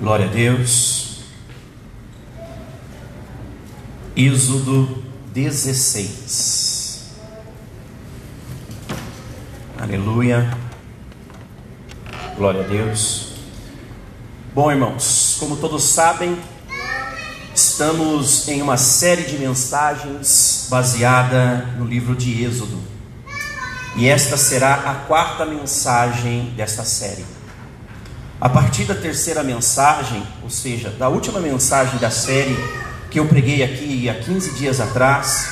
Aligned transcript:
Glória 0.00 0.26
a 0.26 0.28
Deus. 0.28 1.20
Êxodo 4.16 5.04
16. 5.32 7.12
Aleluia. 9.80 10.50
Glória 12.36 12.62
a 12.62 12.66
Deus. 12.66 13.34
Bom, 14.52 14.70
irmãos, 14.70 15.36
como 15.38 15.56
todos 15.56 15.84
sabem, 15.84 16.36
estamos 17.54 18.48
em 18.48 18.62
uma 18.62 18.76
série 18.76 19.22
de 19.22 19.38
mensagens 19.38 20.66
baseada 20.68 21.66
no 21.78 21.84
livro 21.86 22.16
de 22.16 22.44
Êxodo. 22.44 22.82
E 23.96 24.08
esta 24.08 24.36
será 24.36 24.74
a 24.74 24.94
quarta 25.06 25.46
mensagem 25.46 26.52
desta 26.56 26.82
série. 26.82 27.24
A 28.40 28.48
partir 28.48 28.84
da 28.84 28.94
terceira 28.94 29.44
mensagem, 29.44 30.22
ou 30.42 30.50
seja, 30.50 30.90
da 30.90 31.08
última 31.08 31.38
mensagem 31.38 31.98
da 31.98 32.10
série 32.10 32.56
que 33.10 33.20
eu 33.20 33.26
preguei 33.26 33.62
aqui 33.62 34.08
há 34.08 34.14
15 34.14 34.54
dias 34.54 34.80
atrás, 34.80 35.50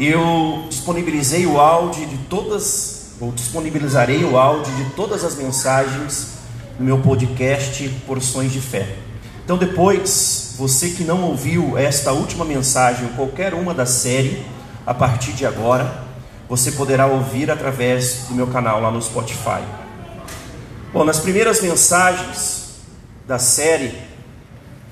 eu 0.00 0.64
disponibilizei 0.70 1.44
o 1.44 1.60
áudio 1.60 2.06
de 2.06 2.16
todas, 2.28 3.12
ou 3.20 3.30
disponibilizarei 3.30 4.24
o 4.24 4.38
áudio 4.38 4.74
de 4.76 4.90
todas 4.90 5.22
as 5.22 5.36
mensagens 5.36 6.38
no 6.78 6.86
meu 6.86 6.98
podcast 6.98 7.86
Porções 8.06 8.52
de 8.52 8.60
Fé. 8.60 8.96
Então, 9.44 9.58
depois, 9.58 10.54
você 10.58 10.90
que 10.90 11.04
não 11.04 11.22
ouviu 11.24 11.76
esta 11.76 12.12
última 12.12 12.44
mensagem, 12.44 13.04
ou 13.04 13.12
qualquer 13.12 13.52
uma 13.52 13.74
da 13.74 13.84
série, 13.84 14.44
a 14.86 14.94
partir 14.94 15.32
de 15.32 15.44
agora, 15.44 16.04
você 16.48 16.72
poderá 16.72 17.06
ouvir 17.06 17.50
através 17.50 18.24
do 18.28 18.34
meu 18.34 18.46
canal 18.46 18.80
lá 18.80 18.90
no 18.90 19.02
Spotify. 19.02 19.62
Bom, 20.90 21.04
nas 21.04 21.18
primeiras 21.18 21.60
mensagens 21.60 22.78
da 23.26 23.38
série, 23.38 23.92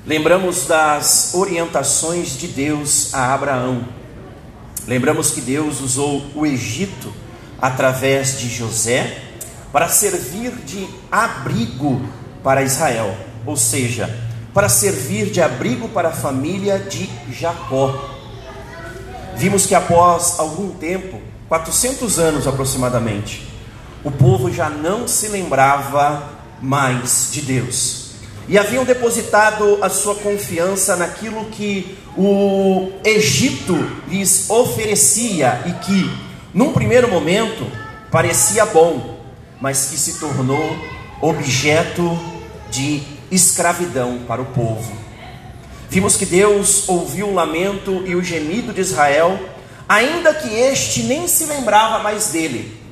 lembramos 0.04 0.66
das 0.66 1.32
orientações 1.32 2.36
de 2.36 2.48
Deus 2.48 3.14
a 3.14 3.32
Abraão. 3.32 3.82
Lembramos 4.86 5.30
que 5.30 5.40
Deus 5.40 5.80
usou 5.80 6.22
o 6.34 6.44
Egito 6.44 7.10
através 7.58 8.38
de 8.38 8.46
José 8.46 9.22
para 9.72 9.88
servir 9.88 10.50
de 10.66 10.86
abrigo 11.10 12.02
para 12.44 12.62
Israel, 12.62 13.16
ou 13.46 13.56
seja, 13.56 14.14
para 14.52 14.68
servir 14.68 15.30
de 15.30 15.40
abrigo 15.40 15.88
para 15.88 16.10
a 16.10 16.12
família 16.12 16.78
de 16.78 17.08
Jacó. 17.32 18.18
Vimos 19.34 19.64
que 19.64 19.74
após 19.74 20.38
algum 20.38 20.72
tempo, 20.72 21.22
400 21.48 22.18
anos 22.18 22.46
aproximadamente, 22.46 23.55
o 24.06 24.10
povo 24.12 24.52
já 24.52 24.70
não 24.70 25.08
se 25.08 25.26
lembrava 25.26 26.30
mais 26.62 27.28
de 27.32 27.42
Deus. 27.42 28.10
E 28.46 28.56
haviam 28.56 28.84
depositado 28.84 29.82
a 29.82 29.88
sua 29.88 30.14
confiança 30.14 30.94
naquilo 30.94 31.46
que 31.46 31.98
o 32.16 32.92
Egito 33.02 33.74
lhes 34.06 34.48
oferecia 34.48 35.60
e 35.66 35.72
que, 35.84 36.08
num 36.54 36.72
primeiro 36.72 37.08
momento, 37.08 37.68
parecia 38.08 38.64
bom, 38.64 39.18
mas 39.60 39.86
que 39.86 39.98
se 39.98 40.20
tornou 40.20 40.78
objeto 41.20 42.16
de 42.70 43.02
escravidão 43.28 44.20
para 44.28 44.40
o 44.40 44.46
povo. 44.46 44.96
Vimos 45.90 46.14
que 46.14 46.24
Deus 46.24 46.88
ouviu 46.88 47.26
o 47.26 47.34
lamento 47.34 48.04
e 48.06 48.14
o 48.14 48.22
gemido 48.22 48.72
de 48.72 48.82
Israel, 48.82 49.36
ainda 49.88 50.32
que 50.32 50.48
este 50.54 51.02
nem 51.02 51.26
se 51.26 51.46
lembrava 51.46 51.98
mais 51.98 52.28
dele 52.28 52.85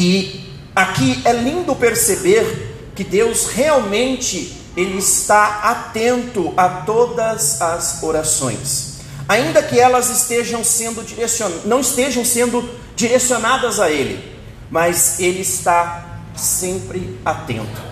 e 0.00 0.40
aqui 0.74 1.20
é 1.26 1.32
lindo 1.34 1.76
perceber 1.76 2.90
que 2.94 3.04
Deus 3.04 3.48
realmente 3.48 4.56
ele 4.74 4.96
está 4.96 5.60
atento 5.62 6.54
a 6.56 6.68
todas 6.86 7.60
as 7.60 8.02
orações. 8.02 9.00
Ainda 9.28 9.62
que 9.62 9.78
elas 9.78 10.08
estejam 10.08 10.64
sendo 10.64 11.04
direcionadas, 11.04 11.66
não 11.66 11.80
estejam 11.80 12.24
sendo 12.24 12.66
direcionadas 12.96 13.78
a 13.78 13.90
ele, 13.90 14.24
mas 14.70 15.20
ele 15.20 15.42
está 15.42 16.22
sempre 16.34 17.20
atento. 17.22 17.82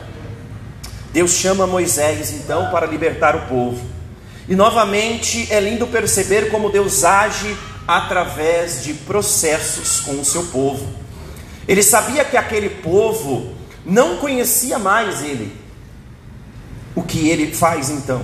Deus 1.12 1.32
chama 1.32 1.66
Moisés 1.66 2.30
então 2.32 2.70
para 2.70 2.86
libertar 2.86 3.36
o 3.36 3.46
povo. 3.48 3.86
E 4.48 4.56
novamente 4.56 5.46
é 5.52 5.60
lindo 5.60 5.86
perceber 5.86 6.50
como 6.50 6.70
Deus 6.70 7.04
age 7.04 7.54
através 7.86 8.82
de 8.82 8.94
processos 8.94 10.00
com 10.00 10.12
o 10.12 10.24
seu 10.24 10.44
povo. 10.44 10.97
Ele 11.68 11.82
sabia 11.82 12.24
que 12.24 12.36
aquele 12.36 12.70
povo 12.70 13.52
não 13.84 14.16
conhecia 14.16 14.78
mais 14.78 15.22
ele. 15.22 15.54
O 16.94 17.02
que 17.02 17.28
ele 17.28 17.54
faz 17.54 17.90
então? 17.90 18.22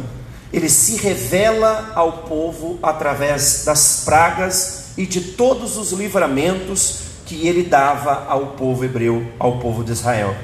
Ele 0.50 0.68
se 0.70 0.96
revela 0.96 1.92
ao 1.94 2.22
povo 2.22 2.78
através 2.82 3.64
das 3.66 4.02
pragas 4.04 4.94
e 4.96 5.04
de 5.04 5.20
todos 5.20 5.76
os 5.76 5.92
livramentos 5.92 7.00
que 7.26 7.46
ele 7.46 7.64
dava 7.64 8.24
ao 8.28 8.48
povo 8.48 8.84
hebreu, 8.84 9.26
ao 9.38 9.58
povo 9.58 9.84
de 9.84 9.92
Israel. 9.92 10.34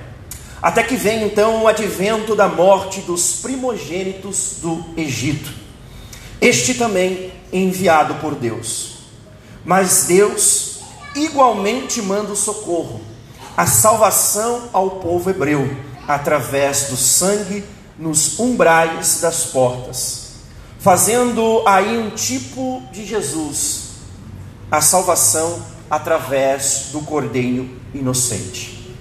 Até 0.60 0.82
que 0.82 0.96
vem 0.96 1.24
então 1.24 1.62
o 1.62 1.68
advento 1.68 2.36
da 2.36 2.48
morte 2.48 3.00
dos 3.00 3.34
primogênitos 3.40 4.56
do 4.60 4.84
Egito. 4.94 5.50
Este 6.38 6.74
também 6.74 7.32
enviado 7.50 8.16
por 8.16 8.34
Deus. 8.34 8.98
Mas 9.64 10.04
Deus 10.04 10.69
igualmente 11.14 12.00
manda 12.00 12.32
o 12.32 12.36
socorro, 12.36 13.00
a 13.56 13.66
salvação 13.66 14.68
ao 14.72 14.90
povo 14.90 15.30
hebreu, 15.30 15.76
através 16.06 16.84
do 16.84 16.96
sangue 16.96 17.64
nos 17.98 18.38
umbrais 18.38 19.20
das 19.20 19.44
portas, 19.46 20.30
fazendo 20.78 21.62
aí 21.66 21.98
um 21.98 22.10
tipo 22.10 22.82
de 22.92 23.04
Jesus, 23.04 23.90
a 24.70 24.80
salvação 24.80 25.62
através 25.90 26.88
do 26.92 27.00
cordeiro 27.00 27.68
inocente. 27.92 28.96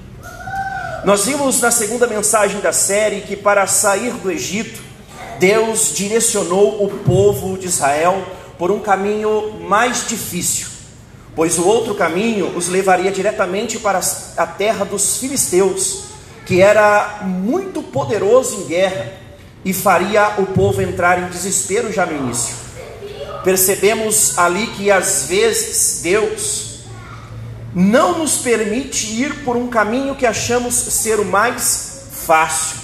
Nós 1.05 1.25
vimos 1.25 1.61
na 1.61 1.71
segunda 1.71 2.05
mensagem 2.07 2.59
da 2.59 2.73
série 2.73 3.21
que 3.21 3.37
para 3.37 3.65
sair 3.67 4.11
do 4.13 4.29
Egito, 4.29 4.81
Deus 5.39 5.93
direcionou 5.95 6.83
o 6.83 6.89
povo 6.89 7.57
de 7.57 7.67
Israel 7.67 8.21
por 8.57 8.69
um 8.69 8.79
caminho 8.79 9.61
mais 9.61 10.05
difícil 10.05 10.68
pois 11.39 11.57
o 11.57 11.65
outro 11.65 11.95
caminho 11.95 12.51
os 12.57 12.67
levaria 12.67 13.09
diretamente 13.09 13.79
para 13.79 14.01
a 14.35 14.45
terra 14.45 14.83
dos 14.83 15.15
filisteus, 15.15 16.01
que 16.45 16.59
era 16.59 17.21
muito 17.23 17.81
poderoso 17.81 18.57
em 18.57 18.63
guerra 18.65 19.13
e 19.63 19.71
faria 19.71 20.33
o 20.39 20.47
povo 20.47 20.81
entrar 20.81 21.17
em 21.17 21.29
desespero 21.29 21.93
já 21.93 22.05
no 22.05 22.25
início. 22.25 22.53
Percebemos 23.41 24.37
ali 24.37 24.67
que 24.67 24.91
às 24.91 25.27
vezes 25.29 26.01
Deus 26.03 26.79
não 27.73 28.17
nos 28.17 28.39
permite 28.39 29.05
ir 29.05 29.45
por 29.45 29.55
um 29.55 29.69
caminho 29.69 30.15
que 30.15 30.25
achamos 30.25 30.75
ser 30.75 31.21
o 31.21 31.25
mais 31.25 32.01
fácil, 32.11 32.79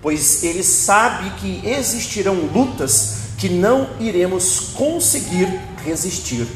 pois 0.00 0.44
Ele 0.44 0.62
sabe 0.62 1.28
que 1.40 1.60
existirão 1.68 2.34
lutas 2.54 3.16
que 3.36 3.48
não 3.48 3.88
iremos 3.98 4.60
conseguir 4.76 5.48
resistir. 5.84 6.46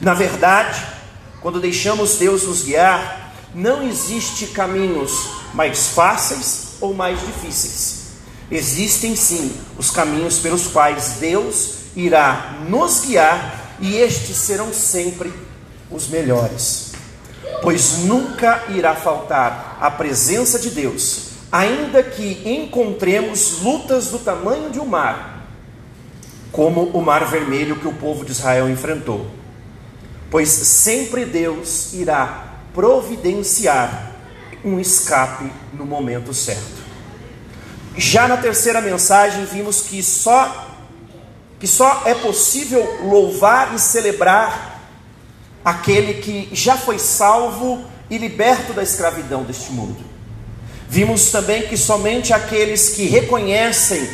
Na 0.00 0.14
verdade, 0.14 0.80
quando 1.40 1.60
deixamos 1.60 2.16
Deus 2.16 2.44
nos 2.44 2.62
guiar, 2.62 3.32
não 3.54 3.82
existe 3.82 4.46
caminhos 4.48 5.28
mais 5.52 5.88
fáceis 5.88 6.76
ou 6.80 6.94
mais 6.94 7.18
difíceis. 7.20 8.08
Existem 8.50 9.16
sim 9.16 9.52
os 9.76 9.90
caminhos 9.90 10.38
pelos 10.38 10.68
quais 10.68 11.16
Deus 11.20 11.70
irá 11.96 12.60
nos 12.68 13.00
guiar 13.00 13.76
e 13.80 13.96
estes 13.96 14.36
serão 14.36 14.72
sempre 14.72 15.32
os 15.90 16.08
melhores. 16.08 16.92
Pois 17.60 17.98
nunca 17.98 18.64
irá 18.68 18.94
faltar 18.94 19.78
a 19.80 19.90
presença 19.90 20.60
de 20.60 20.70
Deus, 20.70 21.30
ainda 21.50 22.04
que 22.04 22.42
encontremos 22.44 23.62
lutas 23.62 24.08
do 24.08 24.18
tamanho 24.20 24.70
de 24.70 24.78
um 24.78 24.86
mar, 24.86 25.48
como 26.52 26.84
o 26.90 27.02
Mar 27.02 27.24
Vermelho 27.26 27.76
que 27.76 27.88
o 27.88 27.92
povo 27.92 28.24
de 28.24 28.30
Israel 28.32 28.68
enfrentou 28.68 29.37
pois 30.30 30.48
sempre 30.48 31.24
Deus 31.24 31.92
irá 31.92 32.60
providenciar 32.74 34.12
um 34.64 34.78
escape 34.78 35.50
no 35.72 35.84
momento 35.84 36.34
certo. 36.34 36.78
Já 37.96 38.28
na 38.28 38.36
terceira 38.36 38.80
mensagem 38.80 39.44
vimos 39.44 39.82
que 39.82 40.02
só 40.02 40.66
que 41.58 41.66
só 41.66 42.02
é 42.04 42.14
possível 42.14 43.00
louvar 43.02 43.74
e 43.74 43.80
celebrar 43.80 44.80
aquele 45.64 46.14
que 46.14 46.48
já 46.52 46.76
foi 46.76 47.00
salvo 47.00 47.84
e 48.08 48.16
liberto 48.16 48.72
da 48.72 48.82
escravidão 48.82 49.42
deste 49.42 49.72
mundo. 49.72 49.96
Vimos 50.88 51.30
também 51.30 51.66
que 51.66 51.76
somente 51.76 52.32
aqueles 52.32 52.90
que 52.90 53.06
reconhecem 53.06 54.08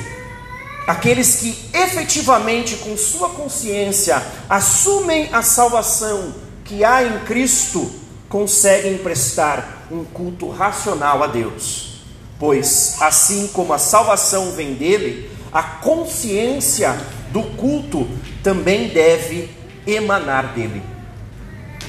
aqueles 0.86 1.36
que 1.36 1.70
efetivamente, 1.72 2.76
com 2.76 2.96
sua 2.96 3.30
consciência, 3.30 4.22
assumem 4.48 5.28
a 5.32 5.42
salvação 5.42 6.34
que 6.64 6.84
há 6.84 7.02
em 7.02 7.20
Cristo, 7.20 7.90
conseguem 8.28 8.98
prestar 8.98 9.86
um 9.90 10.04
culto 10.04 10.48
racional 10.48 11.22
a 11.22 11.26
Deus. 11.26 11.92
pois 12.38 12.96
assim 13.00 13.46
como 13.48 13.72
a 13.72 13.78
salvação 13.78 14.50
vem 14.52 14.74
dele, 14.74 15.30
a 15.52 15.62
consciência 15.62 16.94
do 17.30 17.42
culto 17.56 18.08
também 18.42 18.88
deve 18.88 19.48
emanar 19.86 20.52
dele. 20.52 20.82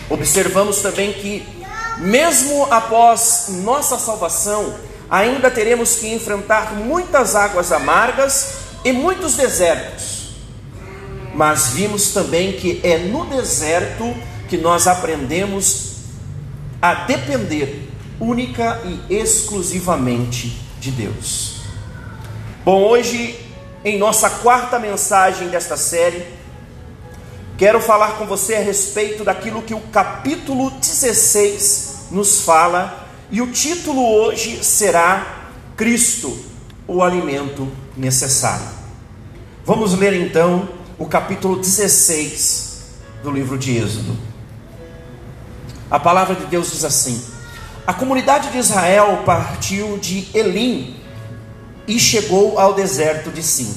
Observamos 0.10 0.82
também 0.82 1.14
que, 1.14 1.46
mesmo 1.98 2.68
após 2.72 3.48
nossa 3.64 3.98
salvação, 3.98 4.76
ainda 5.10 5.50
teremos 5.50 5.96
que 5.96 6.14
enfrentar 6.14 6.74
muitas 6.74 7.36
águas 7.36 7.72
amargas 7.72 8.65
e 8.86 8.94
muitos 8.94 9.36
desertos. 9.36 10.30
Mas 11.34 11.70
vimos 11.70 12.14
também 12.14 12.54
que 12.54 12.80
é 12.84 13.00
no 13.00 13.26
deserto 13.26 14.16
que 14.48 14.58
nós 14.58 14.88
aprendemos 14.88 15.96
a 16.80 16.94
depender 16.94 17.90
única 18.20 18.80
e 18.86 19.16
exclusivamente 19.16 20.62
de 20.80 20.92
Deus. 20.92 21.56
Bom, 22.64 22.84
hoje, 22.84 23.38
em 23.84 23.98
nossa 23.98 24.30
quarta 24.30 24.78
mensagem 24.78 25.50
desta 25.50 25.76
série, 25.76 26.24
quero 27.58 27.82
falar 27.82 28.14
com 28.18 28.26
você 28.26 28.56
a 28.56 28.62
respeito 28.62 29.24
daquilo 29.24 29.64
que 29.64 29.74
o 29.74 29.82
capítulo 29.82 30.70
16 30.70 32.08
nos 32.12 32.42
fala, 32.42 33.08
e 33.32 33.42
o 33.42 33.52
título 33.52 34.08
hoje 34.08 34.64
será 34.64 35.50
Cristo, 35.76 36.38
o 36.88 37.02
alimento 37.02 37.70
necessário. 37.96 38.66
Vamos 39.66 39.94
ler 39.94 40.14
então 40.14 40.70
o 40.98 41.06
capítulo 41.06 41.58
16 41.58 42.84
do 43.24 43.32
livro 43.32 43.58
de 43.58 43.78
Êxodo. 43.78 44.16
A 45.90 46.00
palavra 46.00 46.36
de 46.36 46.46
Deus 46.46 46.72
diz 46.72 46.84
assim: 46.84 47.22
A 47.86 47.94
comunidade 47.94 48.52
de 48.52 48.58
Israel 48.58 49.24
partiu 49.26 49.98
de 49.98 50.28
Elim 50.34 50.96
e 51.88 52.00
chegou 52.00 52.60
ao 52.60 52.74
deserto 52.74 53.30
de 53.32 53.44
Sim, 53.44 53.74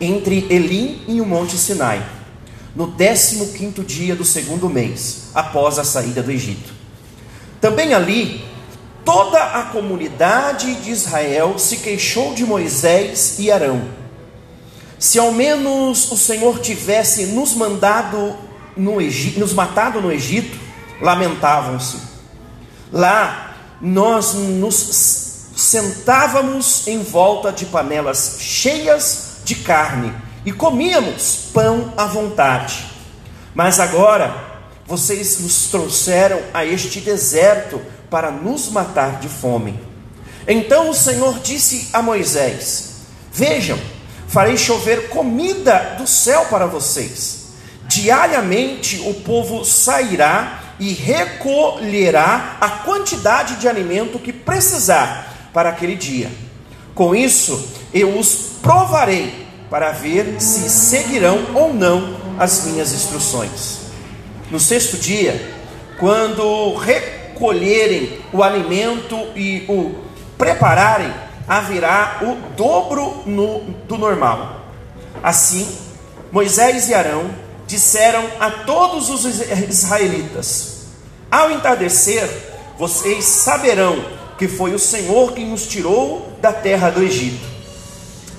entre 0.00 0.46
Elim 0.50 1.02
e 1.08 1.20
o 1.20 1.26
monte 1.26 1.56
Sinai, 1.56 2.04
no 2.74 2.92
15 2.92 3.82
dia 3.86 4.14
do 4.14 4.24
segundo 4.24 4.68
mês, 4.68 5.30
após 5.34 5.78
a 5.78 5.84
saída 5.84 6.22
do 6.22 6.30
Egito. 6.30 6.72
Também 7.60 7.94
ali, 7.94 8.44
toda 9.04 9.38
a 9.42 9.62
comunidade 9.64 10.74
de 10.76 10.90
Israel 10.90 11.58
se 11.58 11.78
queixou 11.78 12.34
de 12.34 12.44
Moisés 12.44 13.38
e 13.38 13.50
Arão. 13.50 13.82
Se 14.98 15.18
ao 15.18 15.32
menos 15.32 16.10
o 16.10 16.16
Senhor 16.16 16.60
tivesse 16.60 17.26
nos 17.26 17.54
mandado 17.54 18.36
no 18.76 19.00
Egito, 19.00 19.38
nos 19.38 19.52
matado 19.52 20.00
no 20.00 20.10
Egito, 20.10 20.58
lamentavam-se. 21.00 21.98
Lá 22.90 23.54
nós 23.80 24.32
nos 24.34 25.50
sentávamos 25.54 26.86
em 26.86 27.02
volta 27.02 27.52
de 27.52 27.66
panelas 27.66 28.36
cheias 28.40 29.38
de 29.44 29.56
carne 29.56 30.12
e 30.44 30.52
comíamos 30.52 31.50
pão 31.52 31.92
à 31.96 32.06
vontade. 32.06 32.86
Mas 33.54 33.78
agora 33.78 34.34
vocês 34.86 35.38
nos 35.40 35.66
trouxeram 35.66 36.40
a 36.52 36.64
este 36.64 37.00
deserto 37.00 37.80
para 38.10 38.30
nos 38.30 38.68
matar 38.70 39.20
de 39.20 39.28
fome. 39.28 39.78
Então 40.46 40.90
o 40.90 40.94
Senhor 40.94 41.38
disse 41.40 41.88
a 41.92 42.02
Moisés: 42.02 42.96
Vejam, 43.32 43.78
farei 44.28 44.56
chover 44.56 45.08
comida 45.08 45.96
do 45.98 46.06
céu 46.06 46.46
para 46.46 46.66
vocês. 46.66 47.44
Diariamente 47.86 49.00
o 49.06 49.14
povo 49.14 49.64
sairá 49.64 50.62
e 50.80 50.92
recolherá 50.92 52.56
a 52.60 52.68
quantidade 52.68 53.56
de 53.56 53.68
alimento 53.68 54.18
que 54.18 54.32
precisar 54.32 55.50
para 55.52 55.68
aquele 55.70 55.94
dia. 55.94 56.30
Com 56.94 57.14
isso, 57.14 57.68
eu 57.92 58.18
os 58.18 58.34
provarei 58.62 59.46
para 59.70 59.92
ver 59.92 60.40
se 60.40 60.68
seguirão 60.70 61.54
ou 61.54 61.72
não 61.72 62.16
as 62.38 62.64
minhas 62.64 62.92
instruções. 62.92 63.78
No 64.50 64.60
sexto 64.60 64.96
dia, 64.96 65.54
quando 65.98 66.74
recolherem 67.34 68.20
o 68.32 68.42
alimento 68.42 69.16
e 69.34 69.64
o 69.68 69.96
prepararem, 70.38 71.12
haverá 71.46 72.20
o 72.22 72.56
dobro 72.56 73.22
no, 73.26 73.60
do 73.86 73.98
normal. 73.98 74.60
Assim, 75.22 75.68
Moisés 76.30 76.88
e 76.88 76.94
Arão 76.94 77.30
disseram 77.66 78.24
a 78.38 78.50
todos 78.50 79.10
os 79.10 79.24
israelitas: 79.24 80.86
Ao 81.30 81.50
entardecer, 81.50 82.28
vocês 82.78 83.24
saberão 83.24 84.04
que 84.38 84.48
foi 84.48 84.74
o 84.74 84.78
Senhor 84.78 85.32
quem 85.32 85.46
nos 85.46 85.66
tirou 85.66 86.32
da 86.40 86.52
terra 86.52 86.90
do 86.90 87.02
Egito. 87.02 87.44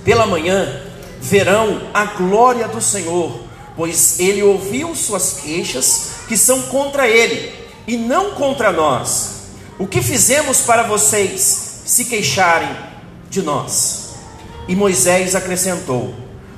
Pela 0.03 0.25
manhã, 0.25 0.81
verão 1.21 1.89
a 1.93 2.05
glória 2.05 2.67
do 2.67 2.81
Senhor, 2.81 3.39
pois 3.75 4.19
ele 4.19 4.43
ouviu 4.43 4.93
suas 4.93 5.39
queixas, 5.41 6.11
que 6.27 6.37
são 6.37 6.63
contra 6.63 7.07
ele, 7.07 7.64
e 7.87 7.97
não 7.97 8.31
contra 8.31 8.71
nós. 8.71 9.49
O 9.77 9.87
que 9.87 10.01
fizemos 10.01 10.61
para 10.61 10.83
vocês 10.83 11.81
se 11.85 12.05
queixarem 12.05 12.75
de 13.29 13.41
nós? 13.41 14.15
E 14.67 14.75
Moisés 14.75 15.35
acrescentou: 15.35 16.13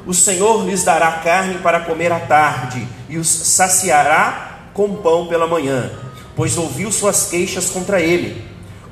o 0.07 0.13
Senhor 0.13 0.65
lhes 0.65 0.83
dará 0.83 1.11
carne 1.11 1.55
para 1.59 1.81
comer 1.81 2.13
à 2.13 2.19
tarde 2.19 2.87
e 3.09 3.17
os 3.17 3.27
saciará 3.27 4.69
com 4.73 4.95
pão 4.95 5.27
pela 5.27 5.47
manhã, 5.47 5.91
pois 6.33 6.57
ouviu 6.57 6.89
suas 6.91 7.25
queixas 7.25 7.69
contra 7.69 7.99
ele. 7.99 8.41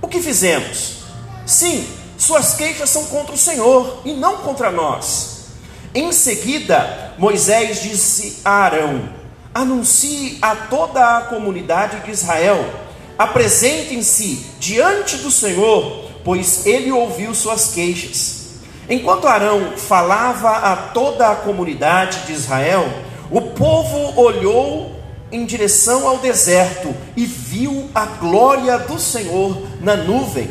O 0.01 0.09
que 0.09 0.19
fizemos? 0.19 0.97
Sim, 1.45 1.87
suas 2.17 2.55
queixas 2.55 2.89
são 2.89 3.05
contra 3.05 3.33
o 3.33 3.37
Senhor 3.37 4.01
e 4.03 4.11
não 4.11 4.37
contra 4.37 4.69
nós. 4.69 5.45
Em 5.93 6.11
seguida, 6.11 7.13
Moisés 7.17 7.81
disse 7.81 8.41
a 8.43 8.51
Arão: 8.51 9.07
Anuncie 9.55 10.37
a 10.41 10.53
toda 10.53 11.17
a 11.17 11.21
comunidade 11.21 12.01
de 12.01 12.11
Israel, 12.11 12.69
apresentem-se 13.17 14.45
diante 14.59 15.15
do 15.15 15.31
Senhor, 15.31 16.11
pois 16.25 16.65
ele 16.65 16.91
ouviu 16.91 17.33
suas 17.33 17.73
queixas. 17.73 18.49
Enquanto 18.89 19.29
Arão 19.29 19.77
falava 19.77 20.49
a 20.49 20.75
toda 20.75 21.29
a 21.29 21.35
comunidade 21.37 22.27
de 22.27 22.33
Israel, 22.33 22.85
o 23.31 23.39
povo 23.41 24.19
olhou 24.19 24.99
em 25.31 25.45
direção 25.45 26.05
ao 26.05 26.17
deserto 26.17 26.93
e 27.15 27.25
viu 27.25 27.89
a 27.95 28.05
glória 28.05 28.77
do 28.77 28.99
Senhor 28.99 29.65
na 29.79 29.95
nuvem. 29.95 30.49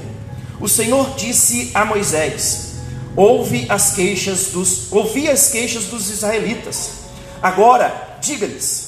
O 0.58 0.66
Senhor 0.66 1.14
disse 1.14 1.70
a 1.75 1.84
Moisés: 1.84 2.76
Ouve 3.14 3.66
as 3.68 3.92
queixas 3.92 4.46
dos, 4.46 4.90
ouvi 4.90 5.28
as 5.28 5.50
queixas 5.50 5.84
dos 5.84 6.08
israelitas. 6.08 7.04
Agora, 7.42 8.16
diga-lhes: 8.20 8.84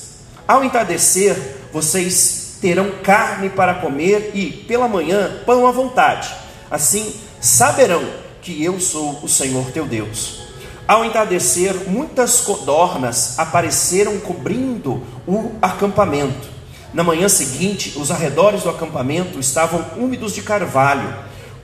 Ao 0.47 0.63
entardecer, 0.63 1.37
vocês 1.73 2.59
terão 2.61 2.91
carne 3.03 3.51
para 3.51 3.75
comer 3.75 4.31
e 4.33 4.47
pela 4.51 4.87
manhã 4.87 5.41
pão 5.45 5.67
à 5.67 5.73
vontade. 5.73 6.33
Assim 6.71 7.15
saberão 7.41 8.05
que 8.41 8.63
eu 8.63 8.79
sou 8.79 9.19
o 9.25 9.29
Senhor 9.29 9.73
teu 9.73 9.87
Deus. 9.87 10.47
Ao 10.87 11.05
entardecer, 11.05 11.75
muitas 11.89 12.41
codornas 12.41 13.37
apareceram 13.41 14.21
cobrindo 14.21 15.03
o 15.27 15.51
acampamento. 15.61 16.49
Na 16.95 17.03
manhã 17.03 17.29
seguinte, 17.29 17.99
os 17.99 18.13
arredores 18.13 18.63
do 18.63 18.71
acampamento 18.71 19.41
estavam 19.41 19.85
úmidos 19.97 20.33
de 20.33 20.43
carvalho. 20.43 21.13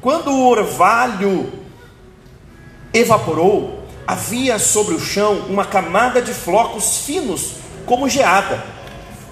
Quando 0.00 0.32
o 0.32 0.48
orvalho 0.48 1.52
evaporou, 2.92 3.84
havia 4.04 4.58
sobre 4.58 4.94
o 4.94 5.00
chão 5.00 5.46
uma 5.48 5.64
camada 5.64 6.20
de 6.20 6.34
flocos 6.34 6.98
finos, 7.06 7.52
como 7.86 8.08
geada. 8.08 8.71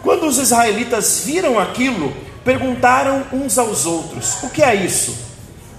Quando 0.02 0.26
os 0.26 0.38
israelitas 0.38 1.22
viram 1.24 1.58
aquilo, 1.58 2.14
perguntaram 2.44 3.26
uns 3.32 3.58
aos 3.58 3.86
outros: 3.86 4.42
O 4.42 4.50
que 4.50 4.62
é 4.62 4.74
isso? 4.74 5.30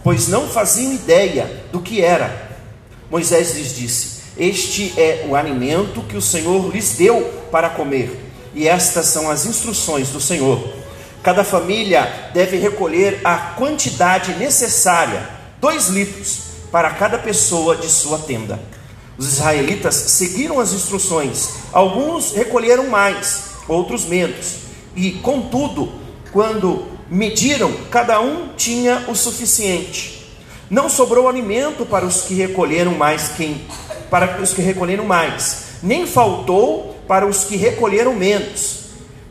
pois 0.03 0.27
não 0.27 0.47
faziam 0.47 0.93
ideia 0.93 1.65
do 1.71 1.81
que 1.81 2.01
era. 2.01 2.49
Moisés 3.09 3.55
lhes 3.55 3.75
disse: 3.75 4.21
Este 4.37 4.93
é 4.97 5.25
o 5.27 5.35
alimento 5.35 6.01
que 6.03 6.17
o 6.17 6.21
Senhor 6.21 6.73
lhes 6.73 6.91
deu 6.91 7.21
para 7.51 7.69
comer, 7.69 8.19
e 8.53 8.67
estas 8.67 9.07
são 9.07 9.29
as 9.29 9.45
instruções 9.45 10.09
do 10.09 10.19
Senhor. 10.19 10.81
Cada 11.23 11.43
família 11.43 12.31
deve 12.33 12.57
recolher 12.57 13.21
a 13.23 13.35
quantidade 13.37 14.33
necessária, 14.35 15.29
dois 15.59 15.87
litros, 15.87 16.39
para 16.71 16.89
cada 16.91 17.17
pessoa 17.17 17.75
de 17.75 17.89
sua 17.89 18.17
tenda. 18.17 18.59
Os 19.17 19.33
israelitas 19.33 19.93
seguiram 19.93 20.59
as 20.59 20.73
instruções, 20.73 21.49
alguns 21.71 22.31
recolheram 22.31 22.87
mais, 22.87 23.50
outros 23.71 24.05
menos, 24.05 24.57
e 24.95 25.11
contudo, 25.11 25.91
quando 26.31 26.85
mediram, 27.09 27.71
cada 27.89 28.21
um 28.21 28.49
tinha 28.55 29.05
o 29.07 29.15
suficiente. 29.15 30.25
Não 30.69 30.87
sobrou 30.89 31.27
alimento 31.27 31.85
para 31.85 32.05
os 32.05 32.21
que 32.21 32.33
recolheram 32.33 32.93
mais 32.93 33.29
quem 33.29 33.61
para 34.09 34.41
os 34.41 34.53
que 34.53 34.61
recolheram 34.61 35.05
mais, 35.05 35.63
nem 35.81 36.05
faltou 36.05 36.97
para 37.07 37.25
os 37.25 37.45
que 37.45 37.55
recolheram 37.55 38.13
menos. 38.13 38.81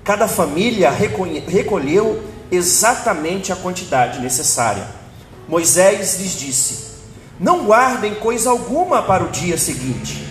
Cada 0.02 0.26
família 0.26 0.90
recolheu 0.90 2.22
exatamente 2.50 3.52
a 3.52 3.56
quantidade 3.56 4.20
necessária. 4.20 4.86
Moisés 5.46 6.18
lhes 6.18 6.38
disse: 6.38 6.78
Não 7.38 7.66
guardem 7.66 8.14
coisa 8.14 8.50
alguma 8.50 9.02
para 9.02 9.24
o 9.24 9.28
dia 9.28 9.58
seguinte. 9.58 10.24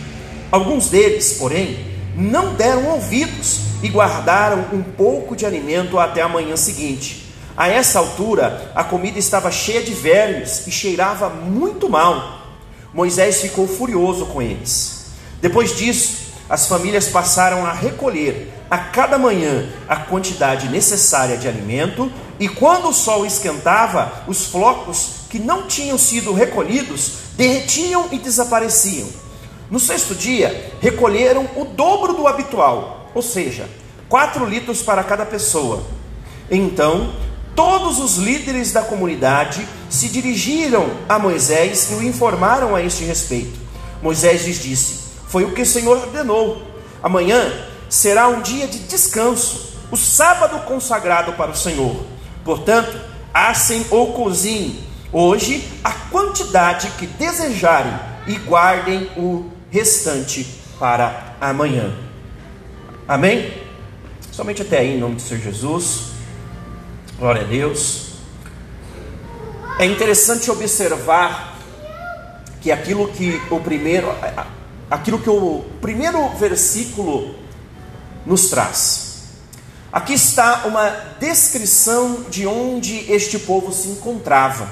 Alguns 0.52 0.90
deles, 0.90 1.34
porém, 1.34 1.86
não 2.20 2.54
deram 2.54 2.90
ouvidos 2.90 3.62
e 3.82 3.88
guardaram 3.88 4.66
um 4.74 4.84
pouco 4.84 5.36
de 5.36 5.46
alimento 5.46 5.98
até 5.98 6.22
a 6.22 6.28
manhã 6.28 6.58
seguinte. 6.58 7.26
A 7.56 7.68
essa 7.68 8.00
altura, 8.00 8.72
a 8.76 8.84
comida 8.84 9.18
estava 9.18 9.50
cheia 9.50 9.82
de 9.82 9.94
vermes 9.94 10.68
e 10.68 10.72
cheirava 10.72 11.30
muito 11.30 11.90
mal. 11.90 12.42
Moisés 12.94 13.42
ficou 13.42 13.68
furioso 13.68 14.26
com 14.26 14.42
eles. 14.42 15.06
Depois 15.42 15.76
disso, 15.76 16.34
as 16.50 16.68
famílias 16.68 17.08
passaram 17.08 17.66
a 17.66 17.72
recolher 17.72 18.52
a 18.70 18.78
cada 18.78 19.18
manhã 19.18 19.70
a 19.88 19.96
quantidade 19.96 20.68
necessária 20.68 21.38
de 21.38 21.48
alimento, 21.48 22.12
e 22.40 22.48
quando 22.48 22.90
o 22.90 22.94
sol 22.94 23.26
esquentava, 23.26 24.24
os 24.28 24.46
flocos 24.46 25.12
que 25.30 25.40
não 25.40 25.68
tinham 25.68 25.98
sido 25.98 26.34
recolhidos 26.34 27.14
derretiam 27.36 28.08
e 28.12 28.18
desapareciam. 28.18 29.08
No 29.70 29.80
sexto 29.80 30.16
dia, 30.16 30.74
recolheram 30.82 31.48
o 31.56 31.64
dobro 31.64 32.14
do 32.14 32.28
habitual, 32.28 33.12
ou 33.14 33.22
seja, 33.22 33.70
quatro 34.08 34.46
litros 34.46 34.82
para 34.82 35.04
cada 35.04 35.26
pessoa. 35.26 35.84
Então, 36.50 37.14
todos 37.56 38.00
os 38.00 38.18
líderes 38.18 38.72
da 38.72 38.82
comunidade 38.82 39.68
se 39.88 40.10
dirigiram 40.10 40.90
a 41.08 41.20
Moisés 41.20 41.92
e 41.92 41.94
o 41.94 42.04
informaram 42.04 42.76
a 42.76 42.82
este 42.82 43.04
respeito. 43.04 43.60
Moisés 44.02 44.46
lhes 44.46 44.60
disse: 44.64 45.00
Foi 45.28 45.44
o 45.44 45.52
que 45.54 45.62
o 45.62 45.66
Senhor 45.66 45.98
ordenou. 45.98 46.64
Amanhã 47.04 47.54
será 47.88 48.28
um 48.28 48.42
dia 48.42 48.68
de 48.68 48.80
descanso, 48.80 49.74
o 49.92 49.98
sábado 49.98 50.66
consagrado 50.66 51.34
para 51.34 51.52
o 51.52 51.56
Senhor. 51.56 51.96
Portanto, 52.44 53.00
assem 53.32 53.86
ou 53.92 54.14
cozinhem 54.14 54.80
hoje 55.14 55.64
a 55.84 55.92
quantidade 55.92 56.90
que 56.98 57.06
desejarem 57.06 57.94
e 58.28 58.36
guardem 58.36 59.10
o 59.16 59.59
restante 59.72 60.46
para 60.80 61.36
amanhã. 61.40 61.96
Amém? 63.08 63.54
Somente 64.32 64.62
até 64.62 64.80
aí, 64.80 64.96
em 64.96 65.00
nome 65.00 65.16
do 65.16 65.22
Senhor 65.22 65.42
Jesus. 65.42 66.12
Glória 67.18 67.42
a 67.42 67.46
Deus. 67.46 68.14
É 69.80 69.86
interessante 69.86 70.50
observar 70.50 71.58
que 72.62 72.72
aquilo 72.72 73.08
que 73.10 73.42
o 73.50 73.60
primeiro, 73.60 74.08
aquilo 74.90 75.20
que 75.20 75.30
o 75.30 75.66
primeiro 75.82 76.30
versículo 76.38 77.36
nos 78.26 78.50
traz. 78.50 79.24
Aqui 79.92 80.14
está 80.14 80.66
uma 80.66 80.90
descrição 81.20 82.26
de 82.30 82.46
onde 82.46 83.12
este 83.12 83.40
povo 83.40 83.74
se 83.74 83.90
encontrava. 83.90 84.70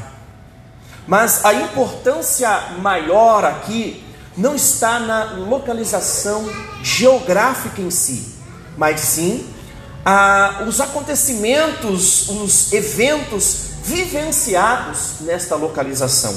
Mas 1.08 1.44
a 1.44 1.54
importância 1.54 2.50
maior 2.80 3.44
aqui 3.44 4.04
não 4.38 4.56
está 4.56 5.00
na 5.00 5.34
localização 5.34 6.48
geográfica 6.84 7.82
em 7.82 7.90
si, 7.90 8.36
mas 8.78 9.00
sim 9.00 9.48
a, 10.06 10.64
os 10.68 10.80
acontecimentos, 10.80 12.30
os 12.30 12.72
eventos 12.72 13.72
vivenciados 13.84 15.22
nesta 15.22 15.56
localização. 15.56 16.36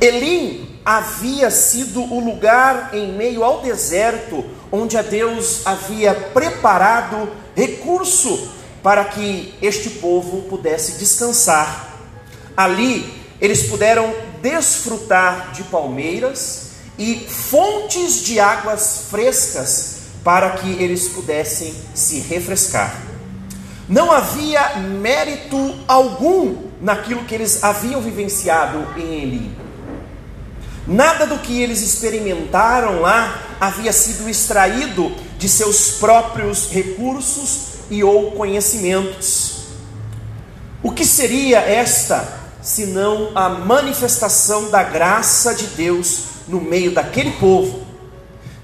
Elim 0.00 0.80
havia 0.84 1.50
sido 1.50 2.02
o 2.02 2.18
lugar 2.18 2.90
em 2.92 3.12
meio 3.12 3.44
ao 3.44 3.62
deserto 3.62 4.44
onde 4.70 4.98
a 4.98 5.02
Deus 5.02 5.64
havia 5.64 6.12
preparado 6.12 7.30
recurso 7.54 8.48
para 8.82 9.04
que 9.04 9.54
este 9.62 9.88
povo 9.90 10.42
pudesse 10.42 10.98
descansar. 10.98 11.94
Ali 12.56 13.24
eles 13.40 13.62
puderam 13.62 14.12
desfrutar 14.42 15.52
de 15.52 15.62
palmeiras 15.64 16.63
e 16.98 17.26
fontes 17.28 18.22
de 18.22 18.38
águas 18.38 19.06
frescas 19.10 19.94
para 20.22 20.50
que 20.50 20.70
eles 20.72 21.08
pudessem 21.08 21.74
se 21.94 22.20
refrescar. 22.20 23.02
Não 23.88 24.10
havia 24.10 24.76
mérito 24.76 25.76
algum 25.86 26.56
naquilo 26.80 27.24
que 27.24 27.34
eles 27.34 27.62
haviam 27.62 28.00
vivenciado 28.00 28.86
em 28.96 29.22
Eli. 29.22 29.64
Nada 30.86 31.26
do 31.26 31.38
que 31.38 31.60
eles 31.60 31.82
experimentaram 31.82 33.00
lá 33.00 33.42
havia 33.60 33.92
sido 33.92 34.28
extraído 34.28 35.12
de 35.38 35.48
seus 35.48 35.92
próprios 35.92 36.70
recursos 36.70 37.74
e 37.90 38.02
ou 38.02 38.32
conhecimentos. 38.32 39.64
O 40.82 40.90
que 40.92 41.04
seria 41.04 41.58
esta 41.58 42.42
senão 42.62 43.30
a 43.34 43.48
manifestação 43.48 44.70
da 44.70 44.82
graça 44.82 45.54
de 45.54 45.66
Deus 45.68 46.33
no 46.48 46.60
meio 46.60 46.92
daquele 46.92 47.32
povo? 47.32 47.84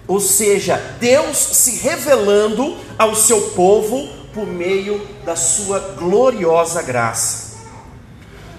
Ou 0.06 0.20
seja, 0.20 0.76
Deus 0.98 1.36
se 1.36 1.76
revelando 1.76 2.76
ao 2.98 3.14
seu 3.14 3.50
povo 3.50 4.08
por 4.34 4.46
meio 4.46 5.06
da 5.24 5.36
sua 5.36 5.78
gloriosa 5.98 6.82
graça. 6.82 7.50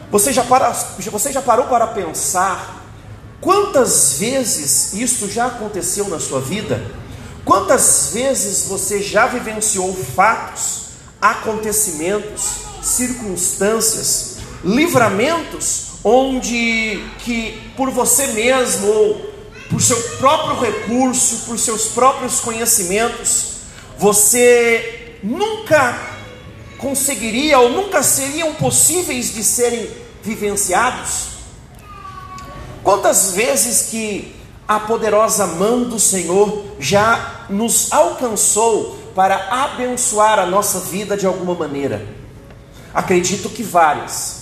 Você 0.09 0.33
já, 0.33 0.43
para, 0.43 0.71
você 0.71 1.31
já 1.31 1.41
parou 1.41 1.67
para 1.67 1.87
pensar 1.87 2.81
Quantas 3.41 4.19
vezes 4.19 4.93
isso 4.93 5.27
já 5.27 5.47
aconteceu 5.47 6.07
na 6.07 6.19
sua 6.19 6.39
vida? 6.39 6.79
Quantas 7.43 8.11
vezes 8.13 8.65
você 8.65 9.01
já 9.01 9.25
vivenciou 9.25 9.91
fatos, 9.95 10.91
acontecimentos, 11.19 12.51
circunstâncias, 12.83 14.37
livramentos 14.63 15.90
onde 16.03 17.03
que 17.19 17.71
por 17.75 17.89
você 17.91 18.27
mesmo 18.27 18.87
ou 18.87 19.31
por 19.69 19.81
seu 19.81 19.97
próprio 20.17 20.59
recurso, 20.59 21.45
por 21.45 21.57
seus 21.57 21.87
próprios 21.87 22.39
conhecimentos, 22.39 23.51
você 23.97 25.17
nunca 25.23 25.97
conseguiria 26.77 27.59
ou 27.59 27.69
nunca 27.69 28.03
seriam 28.03 28.53
possíveis 28.55 29.33
de 29.33 29.43
serem 29.43 29.89
vivenciados? 30.23 31.29
Quantas 32.83 33.33
vezes 33.33 33.89
que 33.89 34.35
a 34.67 34.79
poderosa 34.79 35.45
mão 35.45 35.83
do 35.83 35.99
Senhor 35.99 36.65
já 36.79 37.45
nos 37.49 37.91
alcançou 37.91 38.97
para 39.13 39.35
abençoar 39.63 40.39
a 40.39 40.45
nossa 40.45 40.79
vida 40.79 41.15
de 41.15 41.25
alguma 41.25 41.53
maneira? 41.53 42.05
Acredito 42.93 43.49
que 43.49 43.61
várias. 43.61 44.40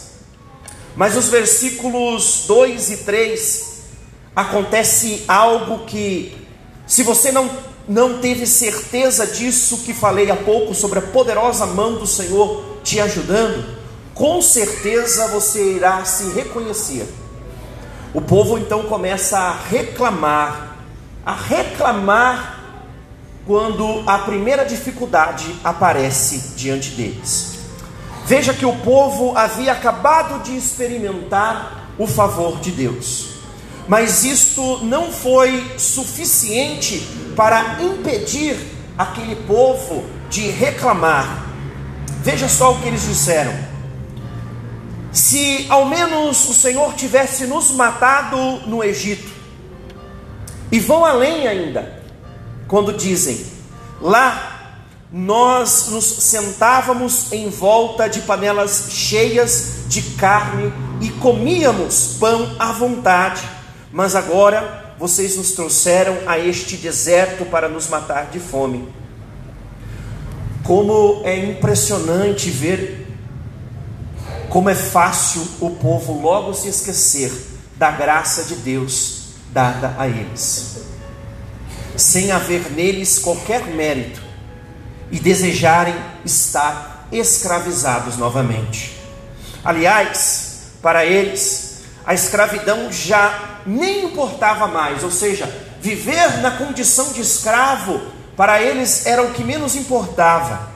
Mas 0.96 1.15
os 1.15 1.29
versículos 1.29 2.46
2 2.48 2.91
e 2.91 2.98
3 2.98 3.69
acontece 4.36 5.24
algo 5.27 5.86
que, 5.86 6.38
se 6.86 7.03
você 7.03 7.31
não, 7.31 7.50
não 7.88 8.19
teve 8.19 8.46
certeza 8.46 9.27
disso 9.27 9.79
que 9.79 9.93
falei 9.93 10.29
há 10.29 10.36
pouco 10.36 10.74
sobre 10.74 11.00
a 11.00 11.03
poderosa 11.03 11.65
mão 11.65 11.96
do 11.96 12.08
Senhor 12.08 12.79
te 12.84 13.00
ajudando, 13.00 13.77
com 14.13 14.41
certeza 14.41 15.27
você 15.27 15.74
irá 15.74 16.03
se 16.05 16.29
reconhecer 16.31 17.08
o 18.12 18.22
povo 18.22 18.58
então 18.58 18.84
começa 18.84 19.38
a 19.38 19.51
reclamar, 19.51 20.77
a 21.24 21.34
reclamar 21.34 22.60
quando 23.46 24.03
a 24.08 24.17
primeira 24.19 24.65
dificuldade 24.65 25.55
aparece 25.63 26.55
diante 26.55 26.91
deles. 26.91 27.59
Veja 28.29 28.53
que 28.53 28.63
o 28.63 28.75
povo 28.75 29.36
havia 29.36 29.71
acabado 29.71 30.43
de 30.43 30.55
experimentar 30.55 31.89
o 31.98 32.05
favor 32.05 32.59
de 32.59 32.69
Deus, 32.69 33.29
mas 33.88 34.24
isto 34.24 34.86
não 34.86 35.12
foi 35.12 35.74
suficiente 35.79 37.00
para 37.36 37.81
impedir 37.81 38.55
aquele 38.95 39.36
povo 39.36 40.05
de 40.29 40.41
reclamar. 40.41 41.48
Veja 42.21 42.48
só 42.48 42.74
o 42.74 42.79
que 42.79 42.89
eles 42.89 43.07
disseram: 43.07 43.51
se 45.12 45.65
ao 45.67 45.86
menos 45.86 46.48
o 46.50 46.53
Senhor 46.53 46.93
tivesse 46.93 47.48
nos 47.48 47.71
matado 47.71 48.38
no 48.67 48.83
Egito, 48.83 49.31
e 50.71 50.79
vão 50.79 51.03
além 51.03 51.48
ainda, 51.48 52.00
quando 52.67 52.93
dizem: 52.93 53.43
lá 54.00 54.59
nós 55.12 55.88
nos 55.88 56.06
sentávamos 56.06 57.32
em 57.32 57.50
volta 57.50 58.08
de 58.08 58.22
panelas 58.22 58.88
cheias 58.92 59.86
de 59.88 60.01
carne 60.01 60.72
e 61.01 61.10
comíamos 61.10 62.18
pão 62.20 62.56
à 62.60 62.72
vontade, 62.72 63.42
mas 63.92 64.16
agora 64.16 64.94
vocês 65.00 65.36
nos 65.36 65.51
trouxeram 65.51 66.16
a 66.28 66.38
este 66.38 66.78
deserto 66.78 67.44
para 67.46 67.68
nos 67.68 67.88
matar 67.88 68.30
de 68.30 68.39
fome. 68.39 68.88
Como 70.63 71.22
é 71.25 71.38
impressionante 71.38 72.51
ver 72.51 73.08
como 74.48 74.70
é 74.70 74.75
fácil 74.75 75.48
o 75.60 75.72
povo 75.72 76.22
logo 76.22 76.54
se 76.54 76.68
esquecer 76.68 77.32
da 77.78 77.89
graça 77.92 78.44
de 78.44 78.56
Deus 78.56 79.20
dada 79.51 79.96
a 79.98 80.08
eles, 80.08 80.82
sem 81.96 82.32
haver 82.32 82.72
neles 82.72 83.18
qualquer 83.18 83.66
mérito 83.68 84.28
e 85.12 85.20
desejarem 85.20 85.96
estar 86.24 87.08
escravizados 87.12 88.18
novamente. 88.18 88.98
Aliás, 89.63 90.72
para 90.82 91.06
eles, 91.06 91.82
a 92.06 92.13
escravidão 92.13 92.92
já 92.92 93.62
nem 93.66 94.06
importava 94.06 94.68
mais, 94.68 95.04
ou 95.04 95.12
seja, 95.12 95.46
viver 95.82 96.39
na 96.42 96.51
condição 96.51 97.12
de 97.12 97.22
escravo 97.22 98.01
para 98.36 98.62
eles 98.62 99.06
era 99.06 99.24
o 99.24 99.34
que 99.34 99.44
menos 99.44 99.75
importava, 99.75 100.72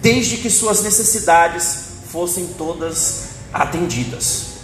desde 0.00 0.38
que 0.38 0.50
suas 0.50 0.82
necessidades 0.82 1.84
fossem 2.10 2.48
todas 2.58 3.26
atendidas. 3.52 4.56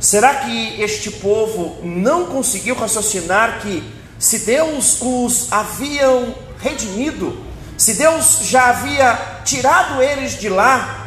Será 0.00 0.36
que 0.36 0.80
este 0.80 1.10
povo 1.10 1.84
não 1.84 2.26
conseguiu 2.26 2.74
raciocinar 2.74 3.60
que, 3.60 3.82
se 4.18 4.40
Deus 4.40 4.98
os 5.00 5.52
haviam 5.52 6.34
redimido, 6.60 7.47
se 7.78 7.94
Deus 7.94 8.40
já 8.42 8.70
havia 8.70 9.16
tirado 9.44 10.02
eles 10.02 10.36
de 10.38 10.48
lá, 10.48 11.06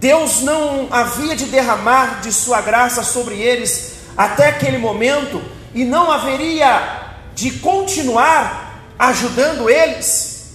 Deus 0.00 0.42
não 0.42 0.88
havia 0.90 1.36
de 1.36 1.46
derramar 1.46 2.20
de 2.20 2.32
sua 2.32 2.60
graça 2.60 3.04
sobre 3.04 3.40
eles 3.40 3.92
até 4.16 4.48
aquele 4.48 4.78
momento 4.78 5.40
e 5.72 5.84
não 5.84 6.10
haveria 6.10 7.14
de 7.34 7.52
continuar 7.52 8.82
ajudando 8.98 9.70
eles? 9.70 10.54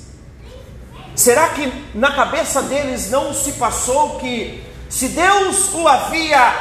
Será 1.15 1.50
que 1.50 1.71
na 1.93 2.11
cabeça 2.11 2.61
deles 2.63 3.09
não 3.09 3.33
se 3.33 3.53
passou 3.53 4.19
que 4.19 4.63
se 4.89 5.07
Deus 5.07 5.73
o 5.73 5.88
havia 5.88 6.53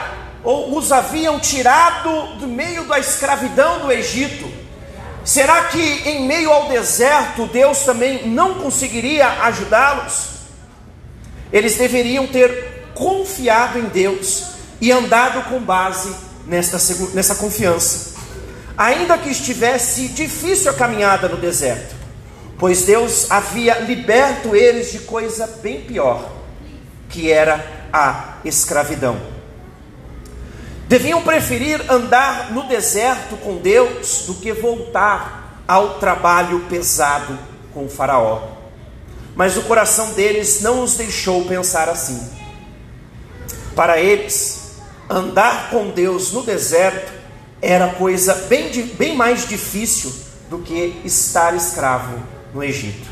ou 0.44 0.76
os 0.76 0.92
haviam 0.92 1.40
tirado 1.40 2.36
do 2.38 2.46
meio 2.46 2.84
da 2.84 2.98
escravidão 2.98 3.80
do 3.80 3.92
Egito, 3.92 4.49
será 5.30 5.64
que 5.64 5.80
em 6.08 6.26
meio 6.26 6.50
ao 6.50 6.68
deserto 6.68 7.46
Deus 7.46 7.78
também 7.82 8.26
não 8.26 8.54
conseguiria 8.54 9.28
ajudá-los? 9.44 10.30
Eles 11.52 11.76
deveriam 11.76 12.26
ter 12.26 12.90
confiado 12.94 13.78
em 13.78 13.84
Deus 13.84 14.46
e 14.80 14.90
andado 14.90 15.48
com 15.48 15.60
base 15.60 16.12
nesta, 16.48 16.78
nessa 17.14 17.36
confiança, 17.36 18.18
ainda 18.76 19.16
que 19.16 19.28
estivesse 19.28 20.08
difícil 20.08 20.72
a 20.72 20.74
caminhada 20.74 21.28
no 21.28 21.36
deserto, 21.36 21.94
pois 22.58 22.82
Deus 22.82 23.30
havia 23.30 23.78
liberto 23.78 24.56
eles 24.56 24.90
de 24.90 24.98
coisa 24.98 25.46
bem 25.62 25.82
pior, 25.82 26.28
que 27.08 27.30
era 27.30 27.88
a 27.92 28.38
escravidão. 28.44 29.39
Deviam 30.90 31.22
preferir 31.22 31.88
andar 31.88 32.50
no 32.50 32.66
deserto 32.66 33.36
com 33.36 33.58
Deus 33.58 34.24
do 34.26 34.34
que 34.34 34.52
voltar 34.52 35.62
ao 35.68 36.00
trabalho 36.00 36.66
pesado 36.68 37.38
com 37.72 37.88
Faraó. 37.88 38.48
Mas 39.36 39.56
o 39.56 39.62
coração 39.62 40.14
deles 40.14 40.60
não 40.62 40.82
os 40.82 40.96
deixou 40.96 41.44
pensar 41.44 41.88
assim. 41.88 42.28
Para 43.76 44.00
eles, 44.00 44.80
andar 45.08 45.70
com 45.70 45.90
Deus 45.90 46.32
no 46.32 46.42
deserto 46.42 47.12
era 47.62 47.94
coisa 47.94 48.34
bem, 48.48 48.68
bem 48.98 49.14
mais 49.14 49.46
difícil 49.46 50.12
do 50.50 50.58
que 50.58 51.00
estar 51.04 51.54
escravo 51.54 52.20
no 52.52 52.64
Egito. 52.64 53.08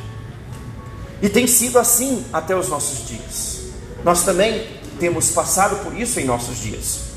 E 1.22 1.28
tem 1.28 1.46
sido 1.46 1.78
assim 1.78 2.26
até 2.32 2.56
os 2.56 2.68
nossos 2.68 3.06
dias. 3.06 3.60
Nós 4.02 4.24
também 4.24 4.66
temos 4.98 5.30
passado 5.30 5.76
por 5.84 5.96
isso 5.96 6.18
em 6.18 6.24
nossos 6.24 6.58
dias. 6.58 7.07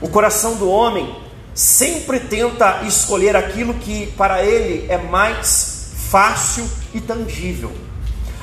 O 0.00 0.08
coração 0.08 0.56
do 0.56 0.68
homem 0.68 1.14
sempre 1.54 2.20
tenta 2.20 2.82
escolher 2.82 3.34
aquilo 3.34 3.74
que 3.74 4.06
para 4.08 4.44
ele 4.44 4.86
é 4.90 4.98
mais 4.98 5.92
fácil 6.10 6.68
e 6.94 7.00
tangível. 7.00 7.72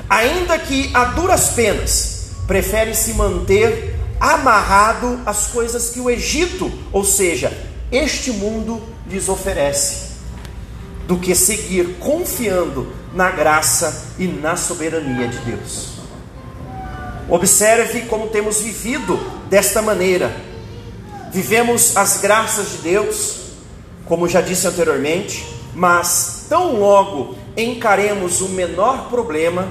Ainda 0.09 0.57
que 0.57 0.89
a 0.93 1.05
duras 1.05 1.49
penas, 1.49 2.31
prefere 2.47 2.93
se 2.95 3.13
manter 3.13 3.95
amarrado 4.19 5.19
às 5.25 5.47
coisas 5.47 5.89
que 5.89 5.99
o 5.99 6.09
Egito, 6.09 6.71
ou 6.91 7.03
seja, 7.03 7.51
este 7.91 8.31
mundo 8.31 8.81
lhes 9.07 9.29
oferece, 9.29 10.13
do 11.07 11.17
que 11.17 11.35
seguir 11.35 11.97
confiando 11.99 12.91
na 13.13 13.29
graça 13.29 14.07
e 14.17 14.25
na 14.25 14.55
soberania 14.55 15.27
de 15.27 15.37
Deus. 15.39 15.93
Observe 17.29 18.01
como 18.01 18.27
temos 18.27 18.61
vivido 18.61 19.19
desta 19.49 19.81
maneira 19.81 20.52
Vivemos 21.33 21.97
as 21.97 22.21
graças 22.21 22.73
de 22.73 22.77
Deus, 22.77 23.39
como 24.05 24.29
já 24.29 24.39
disse 24.39 24.67
anteriormente, 24.67 25.43
mas 25.73 26.45
tão 26.47 26.79
logo 26.79 27.35
encaremos 27.57 28.39
o 28.39 28.49
menor 28.49 29.09
problema, 29.09 29.67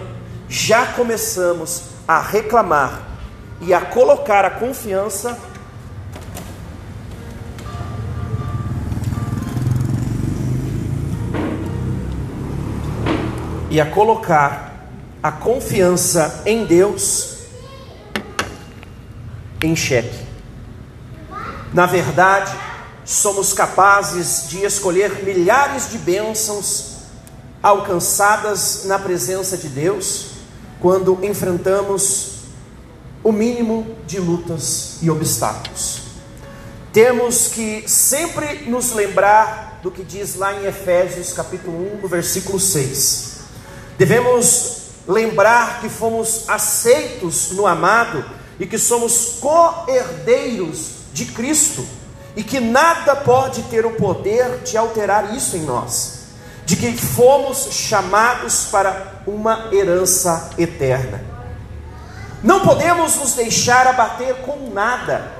já 0.48 0.86
começamos 0.86 1.82
a 2.08 2.20
reclamar 2.20 3.06
e 3.60 3.72
a 3.72 3.80
colocar 3.80 4.44
a 4.44 4.50
confiança 4.50 5.38
e 13.70 13.80
a 13.80 13.86
colocar 13.86 14.88
a 15.22 15.30
confiança 15.30 16.42
em 16.44 16.64
Deus 16.64 17.36
em 19.62 19.76
xeque. 19.76 20.31
Na 21.72 21.86
verdade, 21.86 22.52
somos 23.04 23.54
capazes 23.54 24.48
de 24.48 24.62
escolher 24.64 25.24
milhares 25.24 25.90
de 25.90 25.96
bênçãos 25.96 26.96
alcançadas 27.62 28.84
na 28.84 28.98
presença 28.98 29.56
de 29.56 29.68
Deus 29.68 30.32
quando 30.80 31.18
enfrentamos 31.24 32.32
o 33.24 33.32
mínimo 33.32 33.96
de 34.06 34.18
lutas 34.18 34.98
e 35.00 35.10
obstáculos. 35.10 36.02
Temos 36.92 37.48
que 37.48 37.88
sempre 37.88 38.68
nos 38.68 38.92
lembrar 38.92 39.80
do 39.82 39.90
que 39.90 40.04
diz 40.04 40.34
lá 40.34 40.52
em 40.52 40.66
Efésios 40.66 41.32
capítulo 41.32 42.04
1, 42.04 42.06
versículo 42.06 42.60
6. 42.60 43.38
Devemos 43.96 44.82
lembrar 45.08 45.80
que 45.80 45.88
fomos 45.88 46.48
aceitos 46.48 47.50
no 47.52 47.66
amado 47.66 48.24
e 48.60 48.66
que 48.66 48.78
somos 48.78 49.38
co-herdeiros 49.40 51.01
de 51.12 51.26
Cristo 51.26 51.86
e 52.34 52.42
que 52.42 52.60
nada 52.60 53.14
pode 53.16 53.62
ter 53.64 53.84
o 53.84 53.92
poder 53.92 54.60
de 54.60 54.76
alterar 54.76 55.36
isso 55.36 55.56
em 55.56 55.62
nós, 55.62 56.22
de 56.64 56.76
que 56.76 56.96
fomos 56.96 57.68
chamados 57.70 58.66
para 58.70 59.22
uma 59.26 59.68
herança 59.72 60.50
eterna. 60.56 61.22
Não 62.42 62.60
podemos 62.60 63.16
nos 63.16 63.34
deixar 63.34 63.86
abater 63.86 64.34
com 64.36 64.70
nada, 64.72 65.30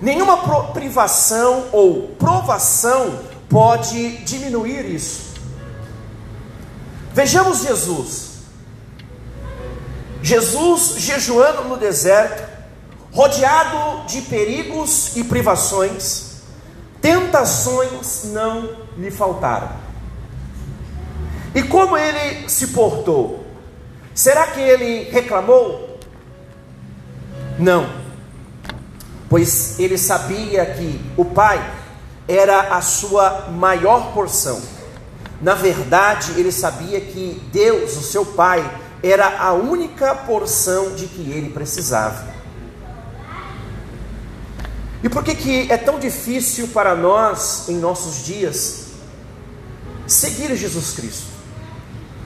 nenhuma 0.00 0.38
privação 0.72 1.66
ou 1.72 2.08
provação 2.18 3.20
pode 3.48 4.18
diminuir 4.24 4.84
isso. 4.86 5.34
Vejamos 7.12 7.62
Jesus. 7.62 8.34
Jesus 10.20 10.94
jejuando 10.96 11.64
no 11.68 11.76
deserto, 11.76 12.53
rodeado 13.14 14.06
de 14.08 14.22
perigos 14.22 15.16
e 15.16 15.22
privações, 15.22 16.42
tentações 17.00 18.24
não 18.24 18.76
lhe 18.98 19.10
faltaram. 19.10 19.70
E 21.54 21.62
como 21.62 21.96
ele 21.96 22.48
se 22.48 22.68
portou? 22.68 23.44
Será 24.12 24.48
que 24.48 24.60
ele 24.60 25.10
reclamou? 25.10 26.00
Não, 27.56 27.88
pois 29.30 29.78
ele 29.78 29.96
sabia 29.96 30.66
que 30.66 31.00
o 31.16 31.24
Pai 31.24 31.64
era 32.26 32.76
a 32.76 32.82
sua 32.82 33.48
maior 33.50 34.12
porção. 34.12 34.60
Na 35.40 35.54
verdade, 35.54 36.32
ele 36.36 36.50
sabia 36.50 37.00
que 37.00 37.40
Deus, 37.52 37.96
o 37.96 38.02
seu 38.02 38.26
Pai, 38.26 38.68
era 39.04 39.38
a 39.38 39.52
única 39.52 40.14
porção 40.16 40.94
de 40.94 41.06
que 41.06 41.30
ele 41.30 41.50
precisava. 41.50 42.33
E 45.04 45.08
por 45.10 45.22
que, 45.22 45.34
que 45.34 45.70
é 45.70 45.76
tão 45.76 45.98
difícil 45.98 46.68
para 46.68 46.94
nós, 46.94 47.68
em 47.68 47.76
nossos 47.76 48.24
dias, 48.24 48.86
seguir 50.06 50.56
Jesus 50.56 50.92
Cristo? 50.92 51.26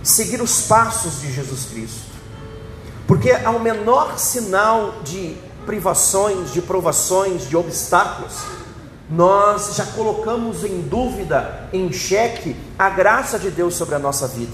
Seguir 0.01 0.41
os 0.41 0.63
passos 0.63 1.21
de 1.21 1.33
Jesus 1.33 1.65
Cristo? 1.65 2.07
Porque 3.05 3.33
ao 3.33 3.59
menor 3.59 4.17
sinal 4.17 5.01
de 5.03 5.37
privações, 5.67 6.53
de 6.53 6.63
provações, 6.63 7.49
de 7.49 7.57
obstáculos, 7.57 8.35
nós 9.11 9.75
já 9.75 9.85
colocamos 9.87 10.63
em 10.63 10.81
dúvida, 10.83 11.69
em 11.73 11.93
xeque, 11.93 12.55
a 12.79 12.89
graça 12.89 13.41
de 13.41 13.51
Deus 13.51 13.75
sobre 13.75 13.97
a 13.97 13.99
nossa 13.99 14.29
vida. 14.29 14.53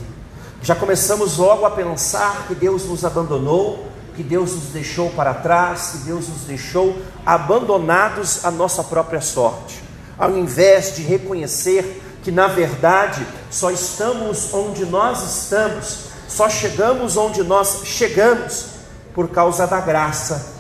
Já 0.62 0.74
começamos 0.74 1.37
logo 1.37 1.66
a 1.66 1.70
pensar 1.72 2.46
que 2.46 2.54
Deus 2.54 2.87
nos 2.87 3.04
abandonou, 3.04 3.87
que 4.14 4.22
Deus 4.22 4.53
nos 4.53 4.64
deixou 4.66 5.11
para 5.11 5.35
trás, 5.35 5.90
que 5.92 5.98
Deus 5.98 6.29
nos 6.29 6.42
deixou 6.42 6.96
abandonados 7.27 8.44
à 8.44 8.50
nossa 8.50 8.83
própria 8.85 9.20
sorte, 9.20 9.83
ao 10.18 10.37
invés 10.37 10.96
de 10.96 11.03
reconhecer 11.03 12.03
que 12.22 12.31
na 12.31 12.46
verdade 12.46 13.27
só 13.50 13.70
estamos 13.70 14.53
onde 14.55 14.87
nós 14.87 15.22
estamos, 15.42 16.05
só 16.29 16.48
chegamos 16.48 17.16
onde 17.16 17.42
nós 17.42 17.83
chegamos 17.85 18.66
por 19.14 19.29
causa 19.29 19.66
da 19.66 19.81
graça 19.81 20.55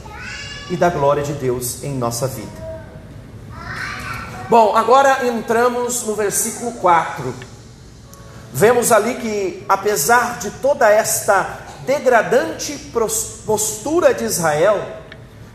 e 0.70 0.76
da 0.76 0.90
glória 0.90 1.22
de 1.22 1.32
Deus 1.32 1.82
em 1.82 1.94
nossa 1.94 2.26
vida. 2.26 2.64
Bom, 4.48 4.76
agora 4.76 5.26
entramos 5.26 6.02
no 6.02 6.14
versículo 6.14 6.72
4. 6.72 7.34
Vemos 8.52 8.92
ali 8.92 9.14
que, 9.14 9.64
apesar 9.68 10.38
de 10.38 10.50
toda 10.50 10.88
esta 10.88 11.63
degradante 11.86 12.90
postura 13.46 14.12
de 14.12 14.24
Israel, 14.24 14.80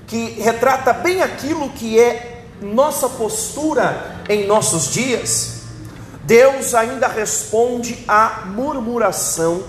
que 0.07 0.39
retrata 0.41 0.93
bem 0.93 1.21
aquilo 1.21 1.69
que 1.69 1.99
é 1.99 2.45
nossa 2.61 3.07
postura 3.09 4.21
em 4.27 4.45
nossos 4.45 4.91
dias, 4.91 5.59
Deus 6.23 6.73
ainda 6.75 7.07
responde 7.07 8.03
à 8.07 8.43
murmuração 8.45 9.63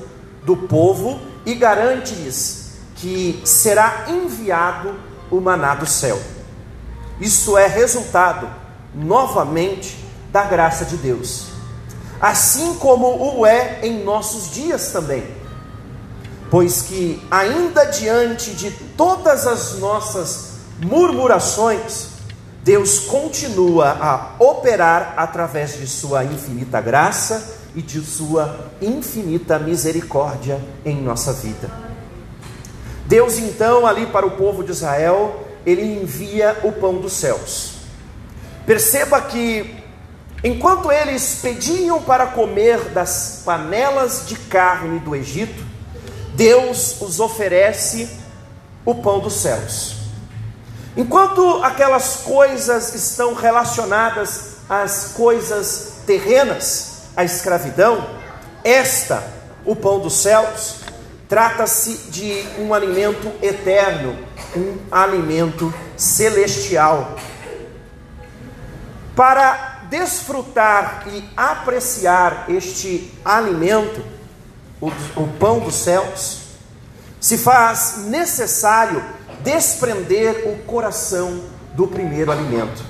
do 0.44 0.56
povo 0.56 1.20
e 1.46 1.54
garante-lhes 1.54 2.72
que 2.96 3.40
será 3.44 4.06
enviado 4.08 4.94
o 5.30 5.40
maná 5.40 5.74
do 5.74 5.86
céu. 5.86 6.20
Isso 7.20 7.56
é 7.56 7.66
resultado, 7.66 8.50
novamente, 8.94 9.96
da 10.30 10.42
graça 10.44 10.84
de 10.84 10.96
Deus, 10.96 11.46
assim 12.20 12.74
como 12.74 13.38
o 13.38 13.46
é 13.46 13.80
em 13.82 14.04
nossos 14.04 14.50
dias 14.50 14.92
também, 14.92 15.39
pois 16.50 16.82
que, 16.82 17.22
ainda 17.30 17.84
diante 17.84 18.50
de 18.50 18.72
todas 18.96 19.46
as 19.46 19.78
nossas 19.78 20.54
murmurações, 20.82 22.08
Deus 22.64 22.98
continua 22.98 23.96
a 24.00 24.42
operar 24.42 25.14
através 25.16 25.78
de 25.78 25.86
Sua 25.86 26.24
infinita 26.24 26.80
graça 26.80 27.56
e 27.74 27.80
de 27.80 28.00
Sua 28.00 28.70
infinita 28.82 29.58
misericórdia 29.58 30.60
em 30.84 31.00
nossa 31.00 31.32
vida. 31.32 31.70
Deus, 33.06 33.38
então, 33.38 33.86
ali 33.86 34.06
para 34.06 34.26
o 34.26 34.32
povo 34.32 34.64
de 34.64 34.72
Israel, 34.72 35.46
ele 35.64 35.82
envia 36.02 36.58
o 36.64 36.72
pão 36.72 36.98
dos 36.98 37.12
céus. 37.12 37.74
Perceba 38.66 39.20
que, 39.20 39.82
enquanto 40.44 40.90
eles 40.92 41.38
pediam 41.40 42.02
para 42.02 42.26
comer 42.26 42.90
das 42.90 43.42
panelas 43.44 44.26
de 44.26 44.36
carne 44.36 44.98
do 45.00 45.14
Egito, 45.14 45.69
Deus 46.34 47.00
os 47.00 47.20
oferece 47.20 48.08
o 48.84 48.94
pão 48.94 49.20
dos 49.20 49.34
céus. 49.34 49.96
Enquanto 50.96 51.62
aquelas 51.62 52.16
coisas 52.16 52.94
estão 52.94 53.34
relacionadas 53.34 54.56
às 54.68 55.12
coisas 55.14 56.02
terrenas, 56.06 57.02
a 57.16 57.24
escravidão, 57.24 58.08
esta, 58.64 59.22
o 59.64 59.76
pão 59.76 60.00
dos 60.00 60.14
céus, 60.14 60.76
trata-se 61.28 62.10
de 62.10 62.44
um 62.58 62.74
alimento 62.74 63.30
eterno, 63.40 64.18
um 64.56 64.78
alimento 64.90 65.72
celestial. 65.96 67.16
Para 69.14 69.86
desfrutar 69.88 71.04
e 71.08 71.24
apreciar 71.36 72.46
este 72.48 73.12
alimento, 73.24 74.02
o, 74.80 74.88
o 75.16 75.28
pão 75.38 75.60
dos 75.60 75.74
céus, 75.74 76.38
se 77.20 77.36
faz 77.36 78.06
necessário 78.06 79.02
desprender 79.42 80.48
o 80.48 80.56
coração 80.64 81.42
do 81.74 81.86
primeiro 81.86 82.32
alimento. 82.32 82.82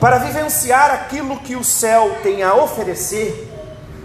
Para 0.00 0.18
vivenciar 0.18 0.90
aquilo 0.90 1.40
que 1.40 1.56
o 1.56 1.64
céu 1.64 2.18
tem 2.22 2.42
a 2.42 2.54
oferecer, 2.54 3.48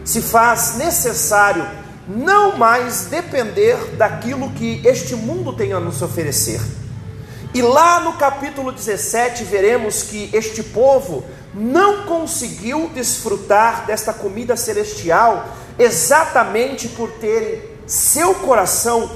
se 0.04 0.22
faz 0.22 0.76
necessário 0.76 1.66
não 2.08 2.58
mais 2.58 3.06
depender 3.06 3.78
daquilo 3.96 4.50
que 4.52 4.82
este 4.84 5.16
mundo 5.16 5.54
tem 5.54 5.72
a 5.72 5.80
nos 5.80 6.02
oferecer. 6.02 6.60
E 7.54 7.62
lá 7.62 8.00
no 8.00 8.14
capítulo 8.14 8.72
17 8.72 9.44
veremos 9.44 10.02
que 10.04 10.30
este 10.34 10.64
povo 10.64 11.24
não 11.54 12.04
conseguiu 12.04 12.90
desfrutar 12.94 13.86
desta 13.86 14.12
comida 14.12 14.58
celestial 14.58 15.48
exatamente 15.78 16.88
por 16.90 17.10
terem 17.12 17.62
seu 17.86 18.36
coração 18.36 19.10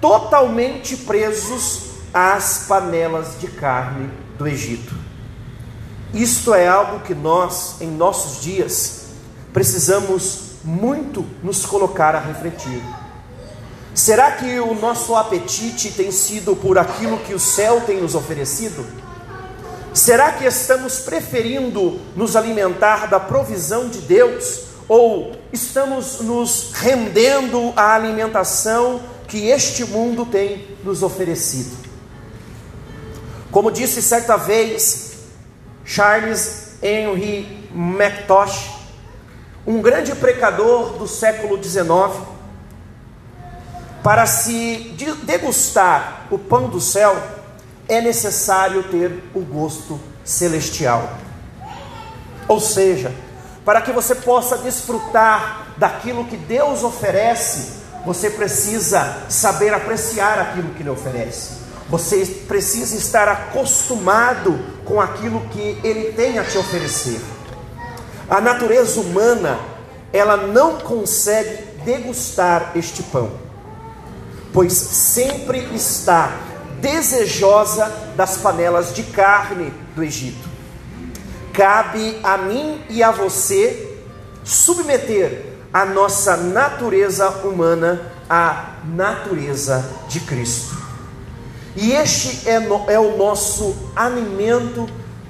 totalmente 0.00 0.96
presos 0.96 1.92
às 2.12 2.64
panelas 2.66 3.38
de 3.40 3.48
carne 3.48 4.10
do 4.36 4.46
Egito. 4.46 4.94
Isto 6.12 6.54
é 6.54 6.68
algo 6.68 7.00
que 7.00 7.14
nós, 7.14 7.76
em 7.80 7.88
nossos 7.88 8.42
dias, 8.42 9.06
precisamos 9.52 10.52
muito 10.62 11.24
nos 11.42 11.64
colocar 11.64 12.14
a 12.14 12.20
refletir. 12.20 12.82
Será 13.94 14.32
que 14.32 14.58
o 14.58 14.74
nosso 14.74 15.14
apetite 15.14 15.90
tem 15.90 16.10
sido 16.10 16.56
por 16.56 16.78
aquilo 16.78 17.18
que 17.18 17.34
o 17.34 17.38
céu 17.38 17.82
tem 17.82 18.00
nos 18.00 18.14
oferecido? 18.14 18.84
Será 19.92 20.32
que 20.32 20.44
estamos 20.44 21.00
preferindo 21.00 22.00
nos 22.16 22.34
alimentar 22.34 23.06
da 23.08 23.20
provisão 23.20 23.88
de 23.88 23.98
Deus 24.00 24.71
ou 24.92 25.32
estamos 25.50 26.20
nos 26.20 26.72
rendendo 26.74 27.72
à 27.74 27.94
alimentação 27.94 29.00
que 29.26 29.48
este 29.48 29.86
mundo 29.86 30.26
tem 30.26 30.68
nos 30.84 31.02
oferecido? 31.02 31.74
Como 33.50 33.72
disse 33.72 34.02
certa 34.02 34.36
vez 34.36 35.12
Charles 35.82 36.74
Henry 36.82 37.70
McTosh, 37.74 38.70
um 39.66 39.80
grande 39.80 40.14
precador 40.14 40.98
do 40.98 41.08
século 41.08 41.56
XIX, 41.64 42.28
para 44.02 44.26
se 44.26 44.94
degustar 45.22 46.26
o 46.30 46.38
pão 46.38 46.68
do 46.68 46.82
céu, 46.82 47.16
é 47.88 47.98
necessário 48.02 48.82
ter 48.90 49.24
o 49.32 49.40
gosto 49.40 49.98
celestial. 50.22 51.16
Ou 52.46 52.60
seja, 52.60 53.10
para 53.64 53.80
que 53.80 53.92
você 53.92 54.14
possa 54.14 54.58
desfrutar 54.58 55.74
daquilo 55.76 56.24
que 56.24 56.36
Deus 56.36 56.82
oferece, 56.82 57.82
você 58.04 58.30
precisa 58.30 59.18
saber 59.28 59.72
apreciar 59.72 60.38
aquilo 60.38 60.74
que 60.74 60.82
Ele 60.82 60.90
oferece. 60.90 61.62
Você 61.88 62.24
precisa 62.48 62.96
estar 62.96 63.28
acostumado 63.28 64.58
com 64.84 65.00
aquilo 65.00 65.40
que 65.50 65.78
Ele 65.84 66.12
tem 66.12 66.38
a 66.38 66.44
te 66.44 66.58
oferecer. 66.58 67.20
A 68.28 68.40
natureza 68.40 69.00
humana, 69.00 69.58
ela 70.12 70.36
não 70.36 70.78
consegue 70.78 71.64
degustar 71.84 72.72
este 72.74 73.02
pão, 73.02 73.30
pois 74.52 74.72
sempre 74.72 75.58
está 75.74 76.32
desejosa 76.80 77.86
das 78.16 78.36
panelas 78.38 78.94
de 78.94 79.02
carne 79.04 79.72
do 79.94 80.02
Egito. 80.02 80.51
Cabe 81.52 82.18
a 82.22 82.38
mim 82.38 82.82
e 82.88 83.02
a 83.02 83.10
você 83.10 83.98
submeter 84.44 85.52
a 85.72 85.84
nossa 85.84 86.36
natureza 86.36 87.28
humana 87.44 88.12
à 88.28 88.76
natureza 88.84 89.84
de 90.08 90.20
Cristo. 90.20 90.76
E 91.74 91.92
este 91.92 92.48
é, 92.48 92.58
no, 92.58 92.90
é 92.90 92.98
o 92.98 93.16
nosso 93.16 93.74
alimento 93.96 94.88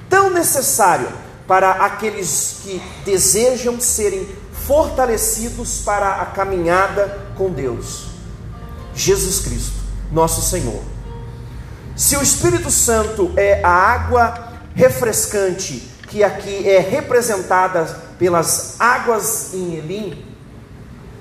tão 0.08 0.30
necessário 0.30 1.08
para 1.46 1.70
aqueles 1.72 2.60
que 2.62 2.82
desejam 3.04 3.80
serem 3.80 4.28
fortalecidos 4.66 5.80
para 5.84 6.22
a 6.22 6.26
caminhada 6.26 7.26
com 7.36 7.50
Deus. 7.50 8.06
Jesus 8.94 9.40
Cristo, 9.40 9.76
nosso 10.10 10.42
Senhor. 10.42 10.82
Se 11.96 12.16
o 12.16 12.22
Espírito 12.22 12.70
Santo 12.70 13.32
é 13.36 13.62
a 13.62 13.70
água 13.70 14.52
refrescante, 14.74 15.91
que 16.12 16.22
aqui 16.22 16.68
é 16.68 16.78
representada 16.78 17.86
pelas 18.18 18.78
águas 18.78 19.54
em 19.54 19.76
Elim, 19.76 20.22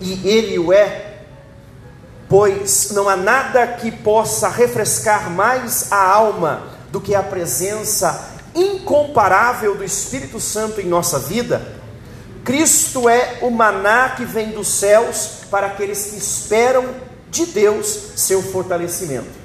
e 0.02 0.28
ele 0.28 0.60
o 0.60 0.74
é, 0.74 1.22
pois 2.28 2.92
não 2.92 3.08
há 3.08 3.16
nada 3.16 3.66
que 3.68 3.90
possa 3.90 4.50
refrescar 4.50 5.30
mais 5.30 5.90
a 5.94 6.04
alma 6.04 6.64
do 6.92 7.00
que 7.00 7.16
a 7.16 7.24
presença 7.24 8.32
incomparável 8.54 9.78
do 9.78 9.84
Espírito 9.84 10.42
Santo 10.42 10.82
em 10.82 10.88
nossa 10.88 11.18
vida. 11.20 11.66
Cristo 12.44 13.08
é 13.08 13.38
o 13.42 13.50
maná 13.50 14.10
que 14.10 14.26
vem 14.26 14.52
dos 14.52 14.68
céus 14.68 15.46
para 15.50 15.68
aqueles 15.68 16.08
que 16.08 16.18
esperam 16.18 16.84
de 17.30 17.46
Deus 17.46 17.88
seu 18.18 18.44
fortalecimento. 18.44 19.40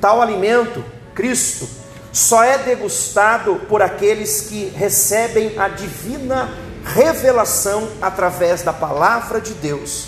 Tal 0.00 0.22
alimento, 0.22 0.84
Cristo, 1.16 1.68
só 2.14 2.44
é 2.44 2.56
degustado 2.56 3.56
por 3.68 3.82
aqueles 3.82 4.42
que 4.42 4.66
recebem 4.76 5.58
a 5.58 5.66
divina 5.66 6.48
revelação 6.84 7.88
através 8.00 8.62
da 8.62 8.72
palavra 8.72 9.40
de 9.40 9.52
Deus 9.52 10.06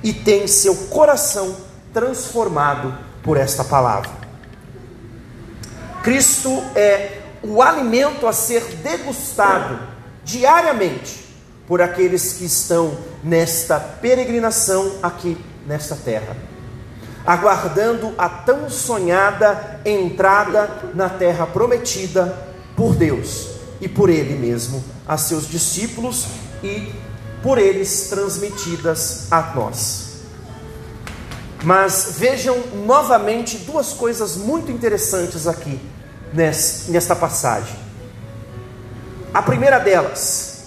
e 0.00 0.12
tem 0.12 0.46
seu 0.46 0.74
coração 0.88 1.56
transformado 1.92 2.96
por 3.24 3.36
esta 3.36 3.64
palavra. 3.64 4.10
Cristo 6.04 6.62
é 6.76 7.22
o 7.42 7.60
alimento 7.60 8.28
a 8.28 8.32
ser 8.32 8.62
degustado 8.76 9.80
diariamente 10.22 11.26
por 11.66 11.82
aqueles 11.82 12.34
que 12.34 12.44
estão 12.44 12.96
nesta 13.24 13.80
peregrinação 13.80 14.92
aqui 15.02 15.36
nesta 15.66 15.96
terra. 15.96 16.47
Aguardando 17.28 18.14
a 18.16 18.26
tão 18.26 18.70
sonhada 18.70 19.82
entrada 19.84 20.70
na 20.94 21.10
terra 21.10 21.46
prometida 21.46 22.34
por 22.74 22.94
Deus 22.94 23.48
e 23.82 23.86
por 23.86 24.08
Ele 24.08 24.34
mesmo, 24.34 24.82
a 25.06 25.18
seus 25.18 25.46
discípulos 25.46 26.24
e 26.62 26.90
por 27.42 27.58
eles 27.58 28.08
transmitidas 28.08 29.30
a 29.30 29.42
nós. 29.54 30.22
Mas 31.62 32.14
vejam 32.16 32.56
novamente 32.86 33.58
duas 33.58 33.92
coisas 33.92 34.34
muito 34.34 34.72
interessantes 34.72 35.46
aqui 35.46 35.78
nesta 36.32 37.14
passagem. 37.14 37.76
A 39.34 39.42
primeira 39.42 39.78
delas, 39.78 40.64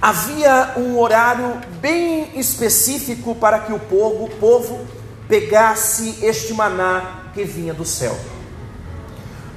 havia 0.00 0.72
um 0.78 0.98
horário 0.98 1.60
bem 1.78 2.38
específico 2.40 3.34
para 3.34 3.58
que 3.58 3.72
o 3.74 3.78
povo, 3.78 4.30
povo 4.40 4.95
pegasse 5.28 6.24
este 6.24 6.54
maná 6.54 7.30
que 7.34 7.44
vinha 7.44 7.74
do 7.74 7.84
céu. 7.84 8.16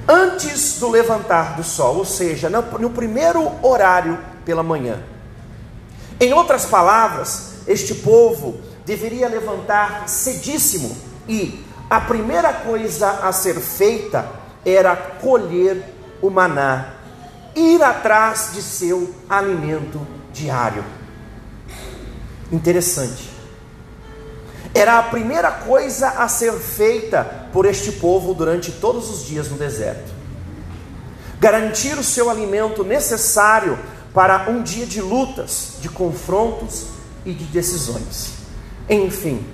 Antes 0.08 0.78
do 0.78 0.88
levantar 0.88 1.56
do 1.56 1.62
sol, 1.62 1.98
ou 1.98 2.04
seja, 2.04 2.50
no 2.50 2.90
primeiro 2.90 3.50
horário 3.62 4.18
pela 4.44 4.62
manhã. 4.62 4.98
Em 6.18 6.32
outras 6.32 6.66
palavras, 6.66 7.54
este 7.66 7.94
povo 7.94 8.60
deveria 8.84 9.28
levantar 9.28 10.08
cedíssimo 10.08 10.96
e 11.28 11.64
a 11.88 12.00
primeira 12.00 12.52
coisa 12.52 13.10
a 13.22 13.32
ser 13.32 13.54
feita 13.60 14.28
era 14.64 14.96
colher 14.96 15.82
o 16.20 16.28
maná, 16.28 16.94
ir 17.54 17.82
atrás 17.82 18.50
de 18.52 18.62
seu 18.62 19.14
alimento 19.28 20.06
diário. 20.32 20.84
Interessante. 22.52 23.29
Era 24.74 24.98
a 24.98 25.02
primeira 25.02 25.50
coisa 25.50 26.08
a 26.10 26.28
ser 26.28 26.52
feita 26.52 27.48
por 27.52 27.66
este 27.66 27.92
povo 27.92 28.32
durante 28.34 28.70
todos 28.72 29.10
os 29.10 29.26
dias 29.26 29.48
no 29.48 29.56
deserto. 29.56 30.12
Garantir 31.40 31.98
o 31.98 32.04
seu 32.04 32.30
alimento 32.30 32.84
necessário 32.84 33.78
para 34.14 34.48
um 34.48 34.62
dia 34.62 34.86
de 34.86 35.00
lutas, 35.00 35.74
de 35.80 35.88
confrontos 35.88 36.86
e 37.24 37.32
de 37.32 37.44
decisões. 37.44 38.32
Enfim, 38.88 39.44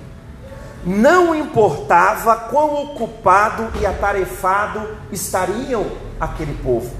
não 0.85 1.35
importava 1.35 2.35
quão 2.35 2.73
ocupado 2.83 3.71
e 3.79 3.85
atarefado 3.85 4.87
estariam 5.11 5.85
aquele 6.19 6.53
povo. 6.63 6.95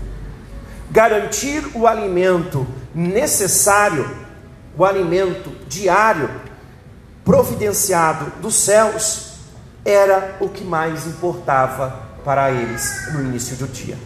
Garantir 0.89 1.63
o 1.75 1.85
alimento 1.85 2.65
necessário, 2.93 4.09
o 4.77 4.85
alimento 4.85 5.51
diário, 5.67 6.29
providenciado 7.27 8.31
dos 8.41 8.55
céus, 8.55 9.33
era 9.83 10.37
o 10.39 10.47
que 10.47 10.63
mais 10.63 11.05
importava 11.05 12.07
para 12.23 12.49
eles 12.51 13.11
no 13.11 13.21
início 13.21 13.57
do 13.57 13.67
dia. 13.67 13.97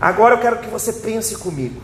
Agora 0.00 0.34
eu 0.34 0.38
quero 0.38 0.60
que 0.60 0.68
você 0.70 0.94
pense 0.94 1.36
comigo. 1.36 1.82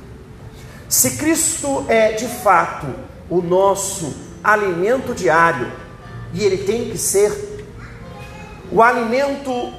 Se 0.89 1.19
Cristo 1.19 1.85
é 1.87 2.13
de 2.13 2.27
fato 2.27 2.87
o 3.29 3.43
nosso 3.43 4.15
alimento 4.43 5.15
diário, 5.15 5.71
e 6.33 6.43
ele 6.43 6.65
tem 6.65 6.89
que 6.89 6.97
ser 6.97 7.67
o 8.71 8.83
alimento 8.83 9.71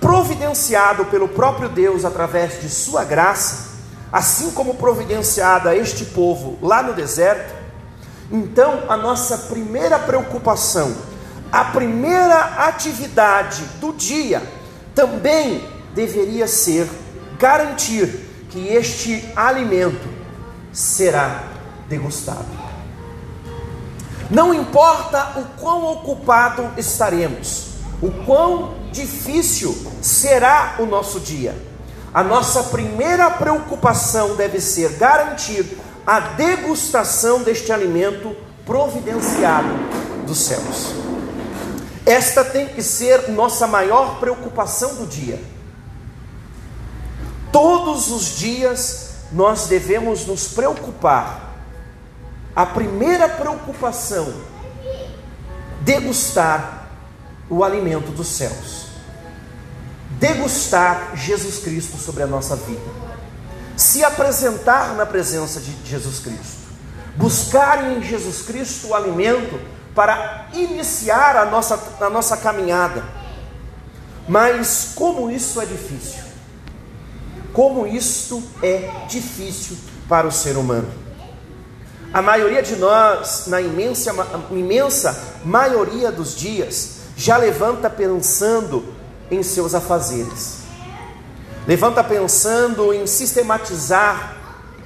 providenciado 0.00 1.04
pelo 1.04 1.28
próprio 1.28 1.68
Deus 1.68 2.02
através 2.02 2.62
de 2.62 2.70
sua 2.70 3.04
graça, 3.04 3.76
assim 4.10 4.52
como 4.52 4.76
providenciado 4.76 5.68
a 5.68 5.76
este 5.76 6.06
povo 6.06 6.58
lá 6.62 6.82
no 6.82 6.94
deserto. 6.94 7.65
Então, 8.30 8.82
a 8.88 8.96
nossa 8.96 9.38
primeira 9.38 9.98
preocupação, 9.98 10.94
a 11.52 11.64
primeira 11.64 12.66
atividade 12.66 13.62
do 13.80 13.92
dia 13.92 14.42
também 14.94 15.62
deveria 15.94 16.48
ser 16.48 16.88
garantir 17.38 18.26
que 18.50 18.68
este 18.68 19.30
alimento 19.36 20.08
será 20.72 21.44
degustado. 21.88 22.66
Não 24.28 24.52
importa 24.52 25.34
o 25.36 25.44
quão 25.60 25.84
ocupado 25.92 26.72
estaremos, 26.76 27.68
o 28.02 28.10
quão 28.24 28.74
difícil 28.90 29.72
será 30.02 30.76
o 30.80 30.86
nosso 30.86 31.20
dia, 31.20 31.54
a 32.12 32.24
nossa 32.24 32.64
primeira 32.64 33.30
preocupação 33.30 34.34
deve 34.34 34.60
ser 34.60 34.94
garantir 34.94 35.78
a 36.06 36.20
degustação 36.20 37.42
deste 37.42 37.72
alimento 37.72 38.36
providenciado 38.64 39.68
dos 40.26 40.38
céus. 40.38 40.94
Esta 42.04 42.44
tem 42.44 42.68
que 42.68 42.82
ser 42.82 43.30
nossa 43.30 43.66
maior 43.66 44.20
preocupação 44.20 44.94
do 44.94 45.06
dia. 45.06 45.40
Todos 47.50 48.12
os 48.12 48.36
dias 48.36 49.14
nós 49.32 49.66
devemos 49.66 50.24
nos 50.26 50.46
preocupar 50.48 51.54
a 52.54 52.64
primeira 52.64 53.28
preocupação, 53.28 54.32
degustar 55.80 56.88
o 57.50 57.64
alimento 57.64 58.12
dos 58.12 58.28
céus, 58.28 58.86
degustar 60.10 61.16
Jesus 61.16 61.58
Cristo 61.58 61.96
sobre 61.96 62.22
a 62.22 62.26
nossa 62.26 62.54
vida, 62.54 63.05
se 63.76 64.02
apresentar 64.02 64.94
na 64.94 65.04
presença 65.04 65.60
de 65.60 65.72
Jesus 65.84 66.20
Cristo, 66.20 66.66
buscar 67.16 67.92
em 67.92 68.02
Jesus 68.02 68.42
Cristo 68.42 68.88
o 68.88 68.94
alimento 68.94 69.60
para 69.94 70.48
iniciar 70.54 71.36
a 71.36 71.44
nossa, 71.44 71.78
a 72.00 72.10
nossa 72.10 72.36
caminhada. 72.36 73.04
Mas 74.28 74.92
como 74.94 75.30
isso 75.30 75.60
é 75.60 75.66
difícil, 75.66 76.24
como 77.52 77.86
isto 77.86 78.42
é 78.62 78.90
difícil 79.08 79.76
para 80.08 80.26
o 80.26 80.32
ser 80.32 80.56
humano. 80.56 80.88
A 82.12 82.22
maioria 82.22 82.62
de 82.62 82.76
nós, 82.76 83.44
na 83.46 83.60
imensa, 83.60 84.12
imensa 84.50 85.38
maioria 85.44 86.10
dos 86.10 86.34
dias, 86.34 86.96
já 87.16 87.36
levanta 87.36 87.90
pensando 87.90 88.94
em 89.30 89.42
seus 89.42 89.74
afazeres. 89.74 90.65
Levanta 91.66 92.04
pensando 92.04 92.94
em 92.94 93.08
sistematizar 93.08 94.36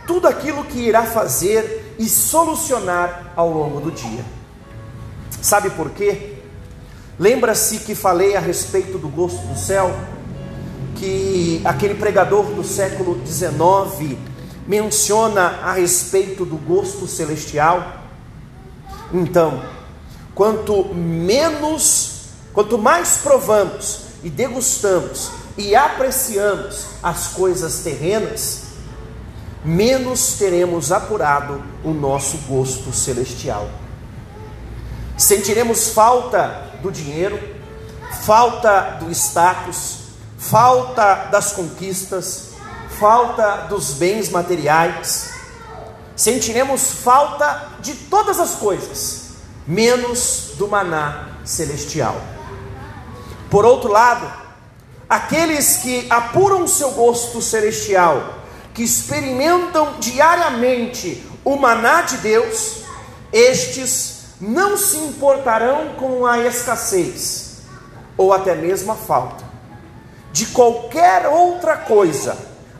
tudo 0.07 0.27
aquilo 0.27 0.65
que 0.65 0.79
irá 0.79 1.03
fazer 1.05 1.95
e 1.99 2.09
solucionar 2.09 3.33
ao 3.37 3.51
longo 3.51 3.81
do 3.81 3.91
dia. 3.91 4.25
Sabe 5.43 5.69
por 5.71 5.91
quê? 5.91 6.39
Lembra-se 7.19 7.81
que 7.81 7.95
falei 7.95 8.35
a 8.35 8.41
respeito 8.41 8.97
do 8.97 9.09
gosto 9.09 9.47
do 9.47 9.59
céu? 9.59 9.95
Que 10.97 11.61
aquele 11.67 11.95
pregador 11.95 12.45
do 12.47 12.65
século 12.65 13.21
XIX 13.27 14.17
menciona 14.67 15.61
a 15.63 15.73
respeito 15.73 16.47
do 16.47 16.57
gosto 16.57 17.07
celestial. 17.07 18.05
Então, 19.13 19.63
quanto 20.35 20.95
menos, 20.95 22.31
quanto 22.55 22.79
mais 22.79 23.19
provamos 23.19 24.01
e 24.25 24.31
degustamos 24.31 25.40
e 25.57 25.75
apreciamos 25.75 26.87
as 27.03 27.29
coisas 27.29 27.81
terrenas, 27.81 28.63
menos 29.65 30.35
teremos 30.35 30.91
apurado 30.91 31.63
o 31.85 31.91
nosso 31.91 32.39
gosto 32.49 32.93
celestial. 32.93 33.69
Sentiremos 35.17 35.91
falta 35.91 36.71
do 36.83 36.91
dinheiro, 36.91 37.39
falta 38.23 38.99
do 39.01 39.11
status, 39.11 39.99
falta 40.39 41.29
das 41.31 41.53
conquistas, 41.53 42.51
falta 42.99 43.67
dos 43.69 43.93
bens 43.93 44.31
materiais, 44.31 45.31
sentiremos 46.17 46.93
falta 47.03 47.69
de 47.81 47.95
todas 47.95 48.41
as 48.41 48.55
coisas, 48.55 49.31
menos 49.67 50.53
do 50.57 50.67
maná 50.69 51.29
celestial. 51.45 52.17
Por 53.51 53.65
outro 53.65 53.91
lado, 53.91 54.40
aqueles 55.11 55.79
que 55.79 56.07
apuram 56.09 56.69
seu 56.69 56.93
gosto 56.93 57.43
celestial, 57.43 58.37
que 58.73 58.85
experimentam 58.85 59.95
diariamente 59.99 61.27
o 61.45 61.57
maná 61.57 62.03
de 62.03 62.19
Deus, 62.19 62.85
estes 63.33 64.21
não 64.41 64.77
se 64.77 64.97
importarão 64.99 65.95
com 65.99 66.25
a 66.25 66.39
escassez 66.39 67.63
ou 68.17 68.33
até 68.33 68.55
mesmo 68.55 68.93
a 68.93 68.95
falta 68.95 69.45
de 70.33 70.47
qualquer 70.47 71.27
outra 71.27 71.77
coisa 71.77 72.37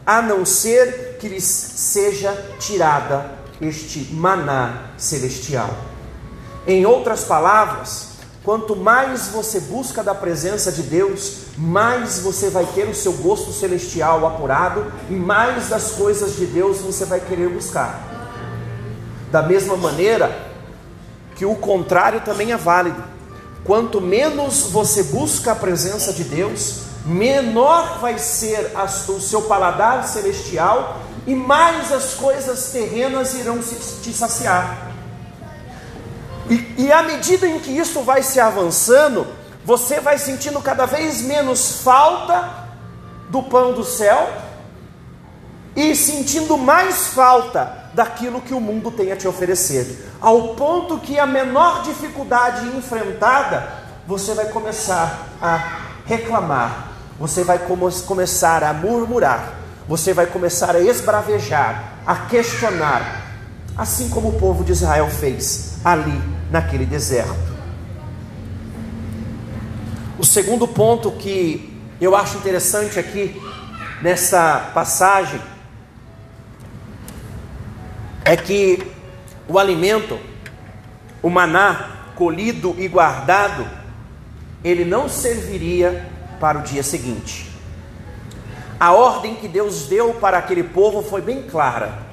a 0.07 0.23
não 0.23 0.45
ser 0.45 1.19
que 1.19 1.29
lhes 1.29 1.45
seja 1.45 2.33
tirada 2.61 3.39
este 3.61 4.13
maná 4.13 4.93
celestial. 4.97 5.71
Em 6.67 6.87
outras 6.87 7.25
palavras, 7.25 8.10
quanto 8.45 8.75
mais 8.75 9.29
você 9.29 9.61
busca 9.61 10.03
da 10.03 10.15
presença 10.15 10.73
de 10.73 10.83
Deus, 10.83 11.43
mais 11.57 12.21
você 12.21 12.49
vai 12.49 12.65
ter 12.67 12.89
o 12.89 12.95
seu 12.95 13.13
gosto 13.13 13.53
celestial 13.53 14.27
apurado 14.27 14.93
e 15.11 15.15
mais 15.15 15.69
das 15.69 15.93
coisas 15.93 16.37
de 16.37 16.47
Deus 16.47 16.79
você 16.79 17.05
vai 17.05 17.21
querer 17.21 17.51
buscar. 17.51 18.01
Da 19.31 19.43
mesma 19.43 19.77
maneira 19.77 20.51
que 21.37 21.45
o 21.45 21.55
contrário 21.55 22.21
também 22.23 22.53
é 22.53 22.57
válido. 22.57 23.03
quanto 23.63 24.01
menos 24.01 24.71
você 24.71 25.03
busca 25.05 25.53
a 25.53 25.55
presença 25.55 26.13
de 26.13 26.25
Deus, 26.25 26.81
menor 27.05 27.99
vai 28.01 28.19
ser 28.19 28.73
o 29.09 29.21
seu 29.21 29.43
paladar 29.43 30.07
celestial 30.09 31.01
e 31.27 31.35
mais 31.35 31.93
as 31.93 32.15
coisas 32.15 32.71
terrenas 32.73 33.35
irão 33.35 33.59
te 33.59 34.13
saciar. 34.13 34.90
E, 36.51 36.75
e 36.79 36.93
à 36.93 37.03
medida 37.03 37.47
em 37.47 37.61
que 37.61 37.71
isso 37.71 38.03
vai 38.03 38.23
se 38.25 38.41
avançando, 38.41 39.27
você 39.65 40.01
vai 40.01 40.19
sentindo 40.19 40.61
cada 40.61 40.85
vez 40.85 41.23
menos 41.23 41.81
falta 41.83 42.67
do 43.29 43.45
pão 43.45 43.73
do 43.73 43.85
céu 43.85 44.29
e 45.77 45.95
sentindo 45.95 46.59
mais 46.59 47.07
falta 47.09 47.91
daquilo 47.95 48.41
que 48.41 48.53
o 48.53 48.61
mundo 48.61 48.91
tem 48.91 49.13
a 49.13 49.17
te 49.17 49.29
oferecer, 49.29 50.11
ao 50.21 50.55
ponto 50.55 50.99
que 50.99 51.19
a 51.19 51.27
menor 51.27 51.83
dificuldade 51.83 52.67
enfrentada, 52.77 53.73
você 54.07 54.35
vai 54.35 54.47
começar 54.47 55.29
a 55.41 55.81
reclamar, 56.05 56.89
você 57.19 57.45
vai 57.45 57.59
começar 57.59 58.65
a 58.65 58.73
murmurar, 58.73 59.55
você 59.89 60.13
vai 60.13 60.27
começar 60.27 60.75
a 60.75 60.81
esbravejar, 60.81 61.95
a 62.07 62.15
questionar, 62.27 63.30
assim 63.81 64.11
como 64.11 64.29
o 64.29 64.33
povo 64.39 64.63
de 64.63 64.73
Israel 64.73 65.09
fez 65.09 65.79
ali 65.83 66.21
naquele 66.51 66.85
deserto. 66.85 67.51
O 70.19 70.25
segundo 70.25 70.69
ponto 70.69 71.11
que 71.13 71.81
eu 71.99 72.15
acho 72.15 72.37
interessante 72.37 72.99
aqui 72.99 73.41
nessa 74.03 74.71
passagem 74.75 75.41
é 78.23 78.37
que 78.37 78.87
o 79.49 79.59
alimento, 79.59 80.19
o 81.23 81.31
maná 81.31 82.11
colhido 82.15 82.75
e 82.77 82.87
guardado, 82.87 83.67
ele 84.63 84.85
não 84.85 85.09
serviria 85.09 86.07
para 86.39 86.59
o 86.59 86.63
dia 86.63 86.83
seguinte. 86.83 87.51
A 88.79 88.93
ordem 88.93 89.37
que 89.37 89.49
Deus 89.49 89.87
deu 89.87 90.13
para 90.13 90.37
aquele 90.37 90.65
povo 90.65 91.03
foi 91.03 91.23
bem 91.23 91.45
clara: 91.45 92.10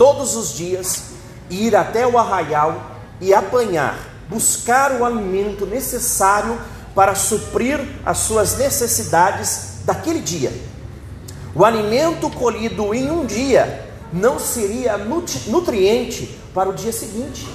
todos 0.00 0.34
os 0.34 0.54
dias 0.54 1.10
ir 1.50 1.76
até 1.76 2.06
o 2.06 2.16
arraial 2.16 2.96
e 3.20 3.34
apanhar, 3.34 3.98
buscar 4.30 4.92
o 4.92 5.04
alimento 5.04 5.66
necessário 5.66 6.58
para 6.94 7.14
suprir 7.14 7.78
as 8.06 8.16
suas 8.16 8.56
necessidades 8.56 9.80
daquele 9.84 10.20
dia. 10.20 10.50
O 11.54 11.66
alimento 11.66 12.30
colhido 12.30 12.94
em 12.94 13.10
um 13.10 13.26
dia 13.26 13.90
não 14.10 14.38
seria 14.38 14.96
nutriente 14.96 16.34
para 16.54 16.70
o 16.70 16.72
dia 16.72 16.92
seguinte, 16.92 17.46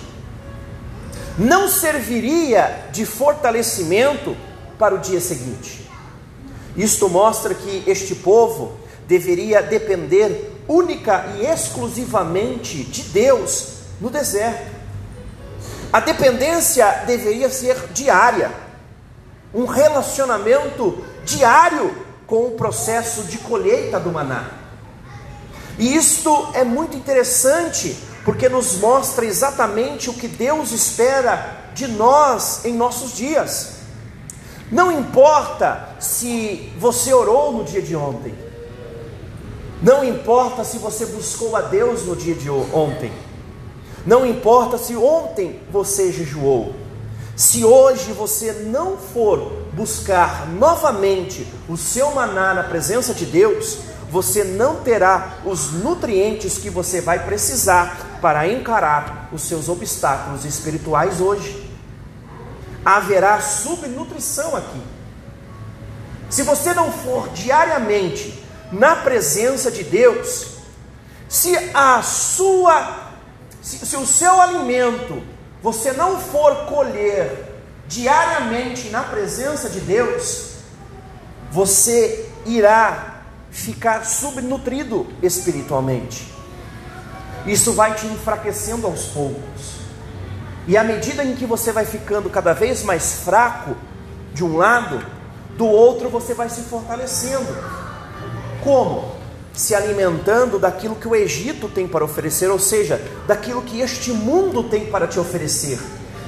não 1.39 1.67
serviria 1.67 2.89
de 2.91 3.07
fortalecimento 3.07 4.37
para 4.77 4.93
o 4.93 4.99
dia 4.99 5.19
seguinte. 5.19 5.89
Isto 6.77 7.09
mostra 7.09 7.55
que 7.55 7.83
este 7.87 8.13
povo 8.13 8.73
deveria 9.07 9.63
depender 9.63 10.54
única 10.67 11.25
e 11.37 11.45
exclusivamente 11.45 12.83
de 12.83 13.03
Deus 13.03 13.75
no 13.99 14.09
deserto. 14.09 14.75
A 15.91 15.99
dependência 15.99 17.03
deveria 17.05 17.49
ser 17.49 17.87
diária, 17.93 18.51
um 19.53 19.65
relacionamento 19.65 21.03
diário 21.23 21.95
com 22.27 22.47
o 22.47 22.51
processo 22.51 23.23
de 23.23 23.37
colheita 23.37 23.99
do 23.99 24.11
maná. 24.11 24.49
E 25.77 25.95
isto 25.95 26.49
é 26.53 26.63
muito 26.63 26.97
interessante, 26.97 27.97
porque 28.23 28.49
nos 28.49 28.77
mostra 28.77 29.25
exatamente 29.25 30.09
o 30.09 30.13
que 30.13 30.27
Deus 30.27 30.71
espera 30.71 31.63
de 31.73 31.87
nós 31.87 32.65
em 32.65 32.73
nossos 32.73 33.13
dias. 33.13 33.75
Não 34.71 34.91
importa 34.91 35.95
se 35.99 36.73
você 36.79 37.13
orou 37.13 37.51
no 37.51 37.63
dia 37.63 37.81
de 37.81 37.95
ontem, 37.95 38.33
não 39.81 40.03
importa 40.03 40.63
se 40.63 40.77
você 40.77 41.05
buscou 41.05 41.55
a 41.55 41.61
Deus 41.61 42.05
no 42.05 42.15
dia 42.15 42.35
de 42.35 42.49
ontem, 42.49 43.11
não 44.05 44.25
importa 44.25 44.77
se 44.77 44.95
ontem 44.95 45.59
você 45.71 46.11
jejuou, 46.11 46.73
se 47.35 47.65
hoje 47.65 48.13
você 48.13 48.53
não 48.67 48.97
for 48.97 49.51
buscar 49.73 50.47
novamente 50.47 51.45
o 51.67 51.75
seu 51.75 52.11
maná 52.11 52.53
na 52.53 52.63
presença 52.63 53.13
de 53.13 53.25
Deus, 53.25 53.79
você 54.09 54.45
não 54.45 54.77
terá 54.77 55.39
os 55.43 55.71
nutrientes 55.71 56.57
que 56.57 56.69
você 56.69 57.01
vai 57.01 57.25
precisar 57.25 58.19
para 58.21 58.47
encarar 58.47 59.27
os 59.33 59.41
seus 59.41 59.67
obstáculos 59.67 60.45
espirituais 60.45 61.19
hoje. 61.19 61.69
Haverá 62.85 63.41
subnutrição 63.41 64.55
aqui. 64.55 64.81
Se 66.29 66.43
você 66.43 66.73
não 66.73 66.91
for 66.91 67.27
diariamente 67.29 68.44
na 68.71 68.95
presença 68.95 69.71
de 69.71 69.83
Deus, 69.83 70.55
se 71.27 71.55
a 71.73 72.01
sua 72.01 73.05
se, 73.61 73.85
se 73.85 73.95
o 73.95 74.05
seu 74.05 74.39
alimento 74.39 75.23
você 75.61 75.91
não 75.91 76.19
for 76.19 76.67
colher 76.67 77.55
diariamente 77.87 78.89
na 78.89 79.03
presença 79.03 79.67
de 79.69 79.79
Deus, 79.79 80.57
você 81.51 82.29
irá 82.45 83.23
ficar 83.49 84.05
subnutrido 84.05 85.07
espiritualmente. 85.23 86.31
Isso 87.47 87.73
vai 87.73 87.95
te 87.95 88.05
enfraquecendo 88.05 88.85
aos 88.85 89.05
poucos. 89.05 89.75
E 90.67 90.77
à 90.77 90.83
medida 90.83 91.23
em 91.23 91.35
que 91.35 91.45
você 91.45 91.71
vai 91.71 91.85
ficando 91.85 92.29
cada 92.29 92.53
vez 92.53 92.83
mais 92.83 93.21
fraco 93.21 93.75
de 94.33 94.43
um 94.43 94.57
lado, 94.57 95.03
do 95.57 95.65
outro 95.65 96.09
você 96.09 96.33
vai 96.33 96.49
se 96.49 96.61
fortalecendo. 96.61 97.84
Como? 98.65 99.11
Se 99.53 99.75
alimentando 99.75 100.57
daquilo 100.57 100.95
que 100.95 101.07
o 101.07 101.15
Egito 101.15 101.69
tem 101.69 101.87
para 101.87 102.03
oferecer, 102.03 102.49
ou 102.49 102.57
seja, 102.57 102.99
daquilo 103.27 103.61
que 103.61 103.79
este 103.79 104.11
mundo 104.11 104.63
tem 104.63 104.87
para 104.87 105.07
te 105.07 105.19
oferecer. 105.19 105.79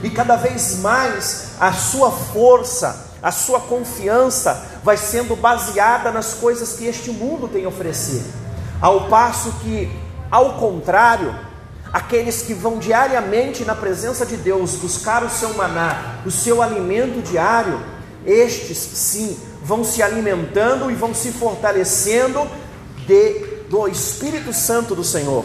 E 0.04 0.10
cada 0.12 0.36
vez 0.36 0.78
mais 0.78 1.54
a 1.60 1.74
sua 1.74 2.12
força, 2.12 3.08
a 3.24 3.32
sua 3.32 3.60
confiança 3.60 4.80
vai 4.84 4.96
sendo 4.96 5.36
baseada 5.36 6.12
nas 6.12 6.36
coisas 6.36 6.74
que 6.74 6.86
este 6.86 7.10
mundo 7.10 7.48
tem 7.48 7.66
a 7.66 7.70
oferecer. 7.70 8.24
Ao 8.80 9.10
passo 9.10 9.52
que, 9.64 9.92
ao 10.30 10.54
contrário, 10.60 11.36
aqueles 11.92 12.44
que 12.44 12.54
vão 12.54 12.78
diariamente 12.78 13.66
na 13.66 13.74
presença 13.74 14.28
de 14.28 14.38
Deus 14.38 14.76
buscar 14.76 15.24
o 15.24 15.30
seu 15.30 15.56
maná, 15.56 16.20
o 16.24 16.30
seu 16.30 16.62
alimento 16.62 17.20
diário, 17.24 17.82
estes 18.24 18.78
sim 18.78 19.36
vão 19.68 19.84
se 19.84 20.02
alimentando 20.02 20.90
e 20.90 20.96
vão 20.96 21.14
se 21.14 21.30
fortalecendo 21.30 22.48
de, 23.06 23.46
do 23.70 23.86
Espírito 23.86 24.54
Santo 24.54 24.96
do 24.96 25.04
Senhor 25.04 25.44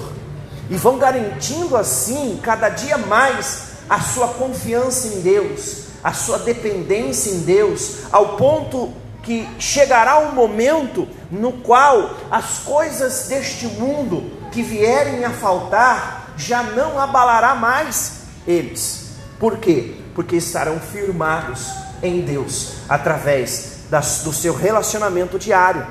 e 0.70 0.76
vão 0.76 0.96
garantindo 0.96 1.76
assim 1.76 2.38
cada 2.40 2.68
dia 2.68 2.96
mais 2.96 3.72
a 3.90 4.00
sua 4.00 4.28
confiança 4.28 5.08
em 5.08 5.22
Deus, 5.22 5.86
a 6.04 6.12
sua 6.12 6.38
dependência 6.38 7.30
em 7.32 7.40
Deus, 7.40 8.04
ao 8.12 8.36
ponto 8.36 8.92
que 9.24 9.48
chegará 9.58 10.20
um 10.20 10.32
momento 10.32 11.08
no 11.28 11.54
qual 11.54 12.14
as 12.30 12.60
coisas 12.60 13.26
deste 13.26 13.66
mundo 13.66 14.30
que 14.52 14.62
vierem 14.62 15.24
a 15.24 15.30
faltar 15.30 16.32
já 16.36 16.62
não 16.62 16.96
abalará 16.98 17.56
mais 17.56 18.22
eles. 18.46 19.16
Por 19.40 19.58
quê? 19.58 19.96
Porque 20.14 20.36
estarão 20.36 20.78
firmados 20.78 21.66
em 22.00 22.20
Deus 22.20 22.74
através 22.88 23.71
das, 23.92 24.22
do 24.22 24.32
seu 24.32 24.54
relacionamento 24.54 25.38
diário. 25.38 25.86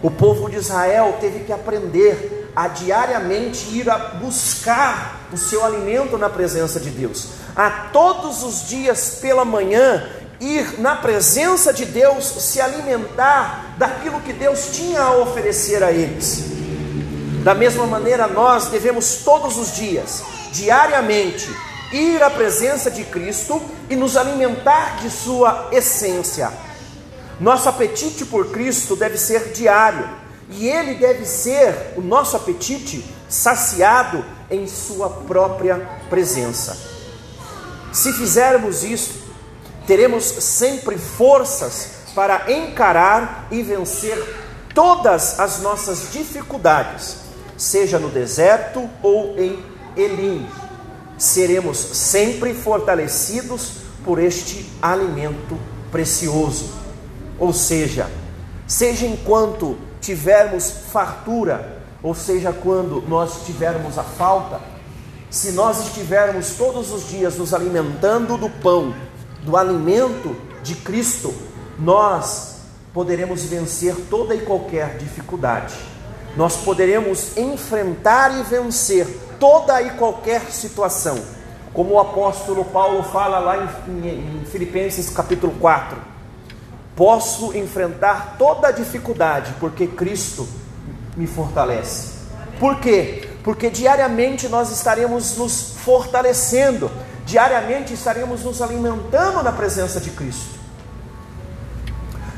O 0.00 0.12
povo 0.12 0.48
de 0.48 0.58
Israel 0.58 1.16
teve 1.20 1.40
que 1.40 1.52
aprender 1.52 2.52
a 2.54 2.68
diariamente 2.68 3.76
ir 3.76 3.90
a 3.90 3.98
buscar 3.98 5.26
o 5.32 5.36
seu 5.36 5.64
alimento 5.64 6.16
na 6.16 6.30
presença 6.30 6.78
de 6.78 6.90
Deus 6.90 7.30
a 7.56 7.88
todos 7.92 8.44
os 8.44 8.68
dias 8.68 9.18
pela 9.20 9.44
manhã 9.44 10.08
ir 10.40 10.78
na 10.78 10.94
presença 10.94 11.72
de 11.72 11.84
Deus, 11.84 12.24
se 12.24 12.60
alimentar 12.60 13.74
daquilo 13.76 14.20
que 14.20 14.32
Deus 14.32 14.68
tinha 14.74 15.00
a 15.00 15.16
oferecer 15.16 15.82
a 15.82 15.90
eles. 15.90 16.44
Da 17.42 17.56
mesma 17.56 17.84
maneira, 17.84 18.28
nós 18.28 18.68
devemos 18.68 19.24
todos 19.24 19.58
os 19.58 19.74
dias, 19.74 20.22
diariamente, 20.52 21.50
ir 21.92 22.22
à 22.22 22.30
presença 22.30 22.88
de 22.88 23.02
Cristo 23.02 23.60
e 23.90 23.96
nos 23.96 24.16
alimentar 24.16 24.98
de 25.00 25.10
Sua 25.10 25.70
essência. 25.72 26.67
Nosso 27.40 27.68
apetite 27.68 28.24
por 28.24 28.50
Cristo 28.50 28.96
deve 28.96 29.16
ser 29.16 29.52
diário 29.52 30.08
e 30.50 30.66
ele 30.68 30.94
deve 30.94 31.24
ser, 31.24 31.92
o 31.96 32.00
nosso 32.00 32.36
apetite, 32.36 33.04
saciado 33.28 34.24
em 34.50 34.66
Sua 34.66 35.08
própria 35.10 35.76
presença. 36.08 36.76
Se 37.92 38.12
fizermos 38.12 38.82
isso, 38.82 39.14
teremos 39.86 40.24
sempre 40.24 40.98
forças 40.98 41.98
para 42.14 42.50
encarar 42.50 43.46
e 43.50 43.62
vencer 43.62 44.18
todas 44.74 45.38
as 45.38 45.60
nossas 45.60 46.10
dificuldades, 46.12 47.18
seja 47.56 47.98
no 47.98 48.08
deserto 48.08 48.88
ou 49.02 49.38
em 49.38 49.62
Elim. 49.96 50.46
Seremos 51.16 51.78
sempre 51.78 52.54
fortalecidos 52.54 53.72
por 54.04 54.18
este 54.18 54.70
alimento 54.80 55.58
precioso. 55.90 56.77
Ou 57.38 57.52
seja, 57.52 58.10
seja 58.66 59.06
enquanto 59.06 59.76
tivermos 60.00 60.70
fartura, 60.90 61.82
ou 62.02 62.14
seja, 62.14 62.52
quando 62.52 63.02
nós 63.08 63.44
tivermos 63.44 63.98
a 63.98 64.02
falta, 64.02 64.60
se 65.30 65.52
nós 65.52 65.86
estivermos 65.86 66.52
todos 66.52 66.90
os 66.92 67.08
dias 67.08 67.36
nos 67.36 67.52
alimentando 67.52 68.36
do 68.36 68.48
pão, 68.48 68.94
do 69.42 69.56
alimento 69.56 70.34
de 70.62 70.74
Cristo, 70.74 71.34
nós 71.78 72.56
poderemos 72.92 73.44
vencer 73.44 73.94
toda 74.08 74.34
e 74.34 74.40
qualquer 74.40 74.96
dificuldade. 74.96 75.74
Nós 76.36 76.56
poderemos 76.56 77.36
enfrentar 77.36 78.38
e 78.38 78.42
vencer 78.42 79.06
toda 79.38 79.80
e 79.82 79.90
qualquer 79.90 80.50
situação. 80.50 81.18
Como 81.72 81.94
o 81.94 82.00
apóstolo 82.00 82.64
Paulo 82.64 83.02
fala 83.02 83.38
lá 83.38 83.70
em, 83.86 84.40
em 84.40 84.44
Filipenses 84.46 85.10
capítulo 85.10 85.52
4. 85.60 86.17
Posso 86.98 87.56
enfrentar 87.56 88.34
toda 88.36 88.66
a 88.66 88.72
dificuldade 88.72 89.54
porque 89.60 89.86
Cristo 89.86 90.48
me 91.16 91.28
fortalece. 91.28 92.08
Por 92.58 92.80
quê? 92.80 93.28
Porque 93.44 93.70
diariamente 93.70 94.48
nós 94.48 94.72
estaremos 94.72 95.36
nos 95.36 95.74
fortalecendo, 95.76 96.90
diariamente 97.24 97.94
estaremos 97.94 98.42
nos 98.42 98.60
alimentando 98.60 99.44
na 99.44 99.52
presença 99.52 100.00
de 100.00 100.10
Cristo. 100.10 100.58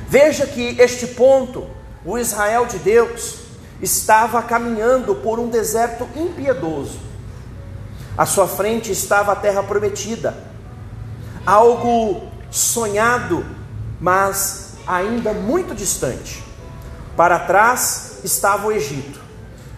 Veja 0.07 0.47
que 0.47 0.79
este 0.79 1.07
ponto, 1.07 1.67
o 2.05 2.19
Israel 2.19 2.67
de 2.67 2.81
Deus, 2.81 3.37
estava 3.81 4.43
caminhando 4.43 5.15
por 5.15 5.41
um 5.41 5.49
deserto 5.49 6.07
impiedoso. 6.15 6.99
À 8.15 8.27
sua 8.27 8.47
frente 8.47 8.93
estava 8.93 9.33
a 9.33 9.37
terra 9.37 9.63
prometida, 9.63 10.37
algo 11.47 12.29
sonhado, 12.51 13.59
mas 14.01 14.75
ainda 14.87 15.33
muito 15.33 15.75
distante. 15.75 16.43
Para 17.17 17.39
trás 17.41 18.21
estava 18.25 18.69
o 18.69 18.73
Egito, 18.73 19.21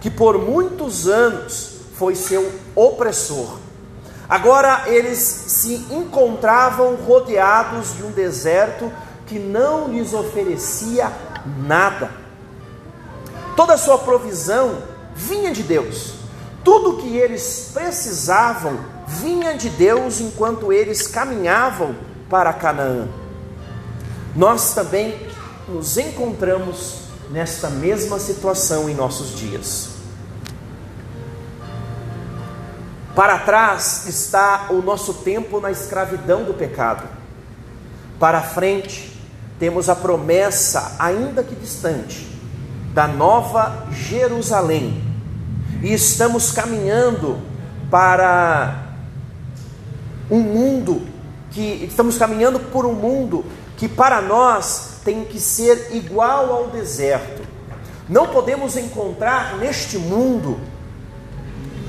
que 0.01 0.11
por 0.11 0.39
muitos 0.39 1.09
anos 1.09 1.81
foi 1.97 2.15
seu 2.15 2.53
opressor. 2.75 3.59
Agora 4.29 4.85
eles 4.87 5.19
se 5.19 5.75
encontravam 5.91 6.95
rodeados 6.95 7.97
de 7.97 8.05
um 8.05 8.11
deserto 8.13 8.91
que 9.27 9.39
não 9.39 9.89
lhes 9.89 10.15
oferecia 10.15 11.13
nada. 11.67 12.11
Toda 13.57 13.75
a 13.75 13.79
sua 13.79 13.99
provisão 13.99 14.83
vinha 15.15 15.53
de 15.53 15.63
Deus. 15.63 16.15
Tudo 16.65 16.99
que 16.99 17.17
eles 17.17 17.71
precisavam 17.75 18.79
vinha 19.07 19.55
de 19.55 19.69
Deus 19.69 20.21
enquanto 20.21 20.73
eles 20.73 21.07
caminhavam 21.07 21.95
para 22.31 22.53
Canaã. 22.53 23.09
Nós 24.35 24.73
também 24.75 25.27
nos 25.69 25.99
encontramos 25.99 27.03
nesta 27.31 27.69
mesma 27.69 28.19
situação 28.19 28.89
em 28.89 28.95
nossos 28.95 29.37
dias. 29.37 29.91
Para 33.15 33.39
trás 33.41 34.07
está 34.07 34.69
o 34.71 34.81
nosso 34.81 35.13
tempo 35.15 35.61
na 35.61 35.71
escravidão 35.71 36.45
do 36.45 36.55
pecado. 36.55 37.07
Para 38.19 38.41
frente 38.41 39.13
temos 39.59 39.91
a 39.91 39.95
promessa, 39.95 40.97
ainda 40.99 41.43
que 41.43 41.55
distante, 41.55 42.27
da 42.95 43.07
nova 43.07 43.87
Jerusalém. 43.93 45.05
E 45.83 45.93
estamos 45.93 46.53
caminhando 46.53 47.39
para 47.91 48.95
um 50.31 50.41
mundo 50.41 51.03
que 51.51 51.85
estamos 51.85 52.17
caminhando 52.17 52.59
por 52.59 52.87
um 52.87 52.95
mundo 52.95 53.45
que 53.83 53.89
para 53.89 54.23
nós 54.23 55.01
tem 55.05 55.25
que 55.25 55.41
ser 55.41 55.89
igual 55.91 56.55
ao 56.55 56.69
deserto. 56.69 57.43
Não 58.09 58.29
podemos 58.29 58.77
encontrar 58.77 59.57
neste 59.59 59.99
mundo 59.99 60.57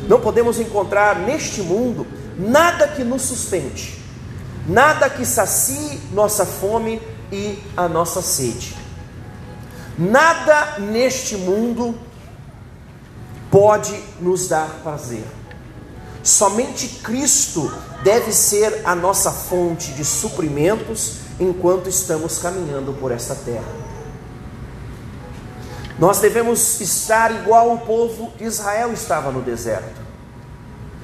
não 0.08 0.20
podemos 0.20 0.60
encontrar 0.60 1.20
neste 1.20 1.62
mundo 1.62 2.06
nada 2.38 2.88
que 2.88 3.04
nos 3.04 3.22
sustente, 3.22 4.04
nada 4.68 5.10
que 5.10 5.26
sacie 5.26 6.02
nossa 6.12 6.46
fome 6.46 7.02
e 7.32 7.58
a 7.78 7.88
nossa 7.88 8.22
sede. 8.22 8.76
Nada 9.98 10.80
neste 10.80 11.38
mundo 11.38 11.98
pode 13.50 13.98
nos 14.20 14.48
dar 14.48 14.68
prazer. 14.84 15.24
Somente 16.22 16.88
Cristo 17.04 17.72
deve 18.04 18.34
ser 18.34 18.82
a 18.84 18.96
nossa 18.96 19.32
fonte 19.32 19.92
de 19.92 20.04
suprimentos 20.04 21.23
enquanto 21.40 21.90
estamos 21.90 22.38
caminhando 22.38 22.94
por 22.94 23.12
esta 23.12 23.36
terra. 23.36 23.84
Nós 25.98 26.20
devemos 26.20 26.82
estar 26.82 27.32
igual 27.32 27.74
o 27.74 27.80
povo 27.80 28.34
de 28.38 28.46
Israel 28.46 28.92
estava 28.94 29.32
no 29.32 29.42
deserto. 29.42 30.02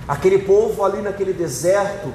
Aquele 0.08 0.40
povo 0.40 0.84
ali 0.84 1.02
naquele 1.02 1.34
deserto 1.34 2.12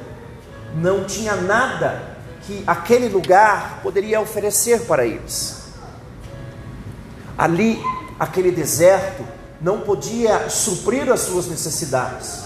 não 0.74 1.04
tinha 1.04 1.36
nada 1.36 2.16
que 2.42 2.64
aquele 2.66 3.08
lugar 3.08 3.80
poderia 3.82 4.20
oferecer 4.20 4.82
para 4.82 5.06
eles. 5.06 5.62
Ali, 7.38 7.80
aquele 8.18 8.50
deserto 8.50 9.24
não 9.60 9.80
podia 9.80 10.50
suprir 10.50 11.10
as 11.10 11.20
suas 11.20 11.46
necessidades. 11.46 12.44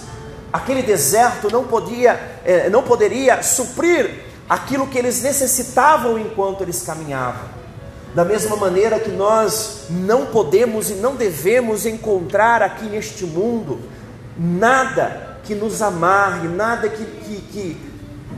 Aquele 0.52 0.82
deserto 0.82 1.50
não 1.50 1.64
podia, 1.64 2.40
eh, 2.44 2.70
não 2.70 2.82
poderia 2.82 3.42
suprir 3.42 4.27
aquilo 4.48 4.86
que 4.86 4.98
eles 4.98 5.22
necessitavam 5.22 6.18
enquanto 6.18 6.62
eles 6.62 6.82
caminhavam. 6.82 7.58
Da 8.14 8.24
mesma 8.24 8.56
maneira 8.56 8.98
que 8.98 9.10
nós 9.10 9.86
não 9.90 10.26
podemos 10.26 10.90
e 10.90 10.94
não 10.94 11.14
devemos 11.14 11.84
encontrar 11.84 12.62
aqui 12.62 12.86
neste 12.86 13.24
mundo 13.24 13.78
nada 14.36 15.38
que 15.44 15.54
nos 15.54 15.82
amarre, 15.82 16.48
nada 16.48 16.88
que, 16.88 17.04
que, 17.04 17.40
que 17.52 17.88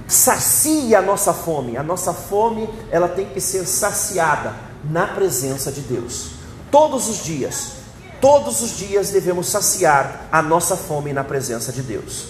sacia 0.08 0.98
a 0.98 1.02
nossa 1.02 1.32
fome. 1.32 1.76
A 1.76 1.82
nossa 1.82 2.12
fome, 2.12 2.68
ela 2.90 3.08
tem 3.08 3.26
que 3.26 3.40
ser 3.40 3.64
saciada 3.64 4.54
na 4.84 5.06
presença 5.06 5.70
de 5.70 5.80
Deus. 5.82 6.32
Todos 6.70 7.08
os 7.08 7.24
dias, 7.24 7.72
todos 8.20 8.60
os 8.60 8.76
dias 8.76 9.10
devemos 9.10 9.46
saciar 9.46 10.28
a 10.32 10.42
nossa 10.42 10.76
fome 10.76 11.12
na 11.12 11.22
presença 11.22 11.72
de 11.72 11.82
Deus. 11.82 12.26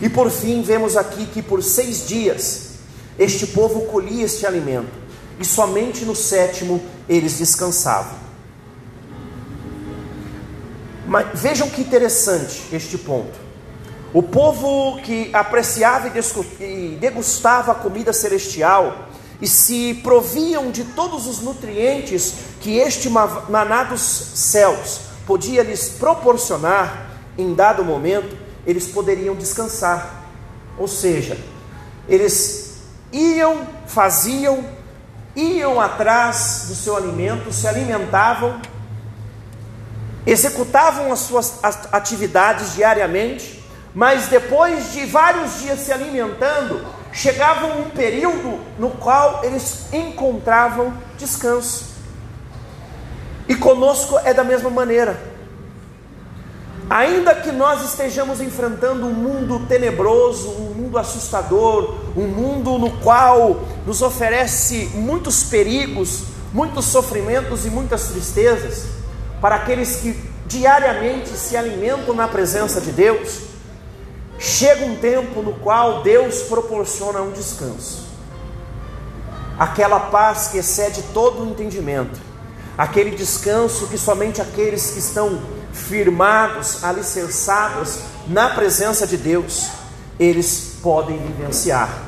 E 0.00 0.08
por 0.08 0.30
fim, 0.30 0.62
vemos 0.62 0.96
aqui 0.96 1.26
que 1.26 1.42
por 1.42 1.62
seis 1.62 2.06
dias 2.06 2.75
este 3.18 3.46
povo 3.48 3.86
colhia 3.86 4.24
este 4.24 4.46
alimento, 4.46 4.92
e 5.38 5.44
somente 5.44 6.04
no 6.04 6.14
sétimo 6.14 6.80
eles 7.08 7.38
descansavam. 7.38 8.26
Mas 11.06 11.40
vejam 11.40 11.70
que 11.70 11.82
interessante 11.82 12.62
este 12.72 12.98
ponto. 12.98 13.46
O 14.12 14.22
povo 14.22 15.00
que 15.02 15.30
apreciava 15.32 16.08
e 16.08 16.96
degustava 16.98 17.72
a 17.72 17.74
comida 17.74 18.12
celestial 18.12 19.08
e 19.40 19.46
se 19.46 19.94
proviam 20.02 20.70
de 20.70 20.84
todos 20.84 21.26
os 21.26 21.40
nutrientes 21.40 22.34
que 22.60 22.78
este 22.78 23.08
maná 23.08 23.84
dos 23.84 24.00
céus 24.00 25.00
podia 25.26 25.62
lhes 25.62 25.90
proporcionar, 25.90 27.10
em 27.36 27.54
dado 27.54 27.84
momento, 27.84 28.36
eles 28.66 28.86
poderiam 28.86 29.34
descansar. 29.34 30.24
Ou 30.78 30.88
seja, 30.88 31.36
eles 32.08 32.65
iam, 33.16 33.66
faziam, 33.86 34.62
iam 35.34 35.80
atrás 35.80 36.66
do 36.68 36.74
seu 36.74 36.96
alimento, 36.96 37.50
se 37.52 37.66
alimentavam, 37.66 38.60
executavam 40.26 41.12
as 41.12 41.20
suas 41.20 41.58
atividades 41.92 42.74
diariamente, 42.74 43.64
mas 43.94 44.26
depois 44.26 44.92
de 44.92 45.06
vários 45.06 45.60
dias 45.60 45.80
se 45.80 45.92
alimentando, 45.92 46.84
chegava 47.12 47.66
um 47.66 47.88
período 47.88 48.60
no 48.78 48.90
qual 48.90 49.42
eles 49.42 49.86
encontravam 49.92 50.92
descanso. 51.16 51.96
E 53.48 53.54
conosco 53.54 54.18
é 54.24 54.34
da 54.34 54.44
mesma 54.44 54.68
maneira. 54.68 55.18
Ainda 56.90 57.34
que 57.34 57.50
nós 57.50 57.82
estejamos 57.82 58.40
enfrentando 58.40 59.06
um 59.06 59.12
mundo 59.12 59.66
tenebroso, 59.66 60.50
um 60.50 60.74
mundo 60.74 60.98
assustador, 60.98 62.05
um 62.16 62.26
mundo 62.26 62.78
no 62.78 62.90
qual 62.98 63.60
nos 63.86 64.02
oferece 64.02 64.90
muitos 64.94 65.44
perigos, 65.44 66.24
muitos 66.52 66.86
sofrimentos 66.86 67.66
e 67.66 67.70
muitas 67.70 68.08
tristezas, 68.08 68.86
para 69.40 69.56
aqueles 69.56 69.96
que 69.96 70.18
diariamente 70.46 71.30
se 71.30 71.56
alimentam 71.56 72.14
na 72.14 72.26
presença 72.26 72.80
de 72.80 72.92
Deus, 72.92 73.46
Chega 74.38 74.84
um 74.84 74.96
tempo 74.96 75.40
no 75.42 75.54
qual 75.54 76.02
Deus 76.02 76.42
proporciona 76.42 77.22
um 77.22 77.32
descanso, 77.32 78.06
aquela 79.58 79.98
paz 79.98 80.48
que 80.48 80.58
excede 80.58 81.02
todo 81.14 81.42
o 81.42 81.50
entendimento, 81.50 82.20
aquele 82.76 83.16
descanso 83.16 83.86
que 83.86 83.96
somente 83.96 84.42
aqueles 84.42 84.90
que 84.90 84.98
estão 84.98 85.40
firmados, 85.72 86.84
alicerçados 86.84 88.00
na 88.28 88.50
presença 88.50 89.06
de 89.06 89.16
Deus, 89.16 89.68
eles 90.18 90.76
podem 90.82 91.16
vivenciar. 91.16 92.05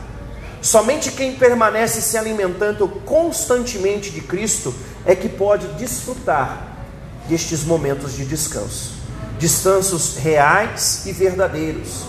Somente 0.69 1.13
quem 1.13 1.35
permanece 1.35 2.03
se 2.03 2.19
alimentando 2.19 2.87
constantemente 3.07 4.11
de 4.11 4.21
Cristo 4.21 4.75
é 5.07 5.17
que 5.17 5.27
pode 5.27 5.67
desfrutar 5.79 6.77
destes 7.27 7.65
momentos 7.65 8.15
de 8.15 8.27
descanso. 8.27 8.93
Descansos 9.39 10.19
reais 10.19 11.07
e 11.07 11.13
verdadeiros. 11.13 12.05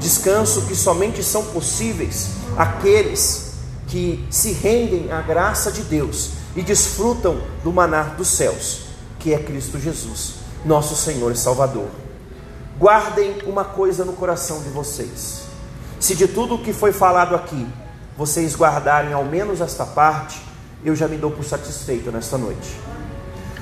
Descanso 0.00 0.62
que 0.62 0.74
somente 0.74 1.22
são 1.22 1.44
possíveis 1.44 2.30
aqueles 2.56 3.52
que 3.86 4.26
se 4.28 4.50
rendem 4.50 5.12
à 5.12 5.22
graça 5.22 5.70
de 5.70 5.82
Deus 5.82 6.30
e 6.56 6.62
desfrutam 6.62 7.40
do 7.62 7.72
manar 7.72 8.16
dos 8.16 8.26
céus, 8.26 8.80
que 9.20 9.32
é 9.32 9.38
Cristo 9.38 9.78
Jesus, 9.78 10.38
nosso 10.64 10.96
Senhor 10.96 11.30
e 11.30 11.36
Salvador. 11.36 11.86
Guardem 12.80 13.36
uma 13.46 13.62
coisa 13.62 14.04
no 14.04 14.14
coração 14.14 14.60
de 14.60 14.70
vocês. 14.70 15.42
Se 16.00 16.16
de 16.16 16.26
tudo 16.26 16.56
o 16.56 16.64
que 16.64 16.72
foi 16.72 16.92
falado 16.92 17.36
aqui, 17.36 17.64
vocês 18.22 18.54
guardarem 18.54 19.12
ao 19.12 19.24
menos 19.24 19.60
esta 19.60 19.84
parte, 19.84 20.40
eu 20.84 20.94
já 20.94 21.08
me 21.08 21.16
dou 21.16 21.32
por 21.32 21.44
satisfeito 21.44 22.12
nesta 22.12 22.38
noite. 22.38 22.78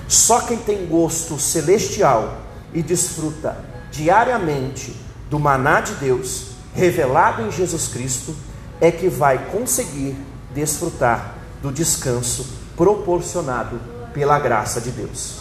Só 0.07 0.43
quem 0.43 0.59
tem 0.59 0.87
gosto 0.87 1.39
celestial 1.39 2.37
e 2.75 2.83
desfruta 2.83 3.57
diariamente 3.91 4.95
do 5.31 5.39
maná 5.39 5.81
de 5.81 5.95
Deus, 5.95 6.49
revelado 6.75 7.41
em 7.41 7.51
Jesus 7.51 7.89
Cristo, 7.89 8.37
é 8.83 8.91
que 8.91 9.09
vai 9.09 9.51
conseguir 9.51 10.15
desfrutar 10.53 11.37
do 11.63 11.73
descanso 11.73 12.47
proporcionado 12.77 13.81
pela 14.13 14.39
graça 14.39 14.79
de 14.79 14.91
Deus. 14.91 15.39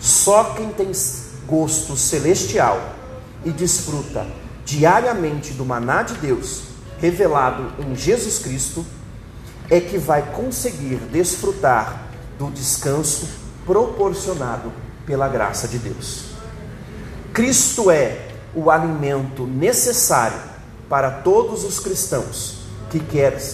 Só 0.00 0.54
quem 0.54 0.68
tem 0.68 0.92
gosto 1.44 1.96
celestial 1.96 2.94
e 3.44 3.50
desfruta 3.50 4.24
diariamente 4.64 5.52
do 5.54 5.64
maná 5.64 6.04
de 6.04 6.14
Deus, 6.14 6.73
revelado 7.04 7.70
em 7.84 7.94
Jesus 7.94 8.38
Cristo, 8.38 8.84
é 9.68 9.78
que 9.78 9.98
vai 9.98 10.22
conseguir 10.32 10.96
desfrutar 11.12 12.08
do 12.38 12.50
descanso 12.50 13.28
proporcionado 13.66 14.72
pela 15.04 15.28
graça 15.28 15.68
de 15.68 15.78
Deus. 15.78 16.30
Cristo 17.34 17.90
é 17.90 18.28
o 18.54 18.70
alimento 18.70 19.46
necessário 19.46 20.38
para 20.88 21.10
todos 21.10 21.64
os 21.64 21.78
cristãos 21.78 22.60
que 22.88 23.00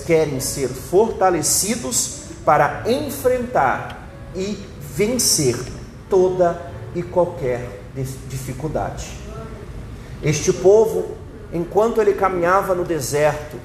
querem 0.07 0.39
ser 0.39 0.69
fortalecidos 0.69 2.21
para 2.45 2.85
enfrentar 2.89 4.09
e 4.37 4.65
vencer 4.95 5.57
toda 6.09 6.71
e 6.95 7.03
qualquer 7.03 7.83
dificuldade. 8.29 9.11
Este 10.23 10.53
povo, 10.53 11.17
enquanto 11.53 12.01
ele 12.01 12.15
caminhava 12.15 12.75
no 12.75 12.85
deserto, 12.85 13.57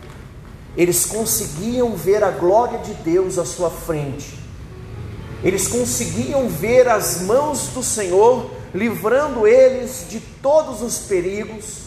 eles 0.75 1.05
conseguiam 1.05 1.95
ver 1.95 2.23
a 2.23 2.31
glória 2.31 2.79
de 2.79 2.93
Deus 2.95 3.38
à 3.38 3.45
sua 3.45 3.69
frente. 3.69 4.38
Eles 5.43 5.67
conseguiam 5.67 6.49
ver 6.49 6.88
as 6.88 7.21
mãos 7.21 7.67
do 7.69 7.83
Senhor 7.83 8.49
livrando 8.73 9.47
eles 9.47 10.05
de 10.09 10.19
todos 10.19 10.81
os 10.81 10.99
perigos, 10.99 11.83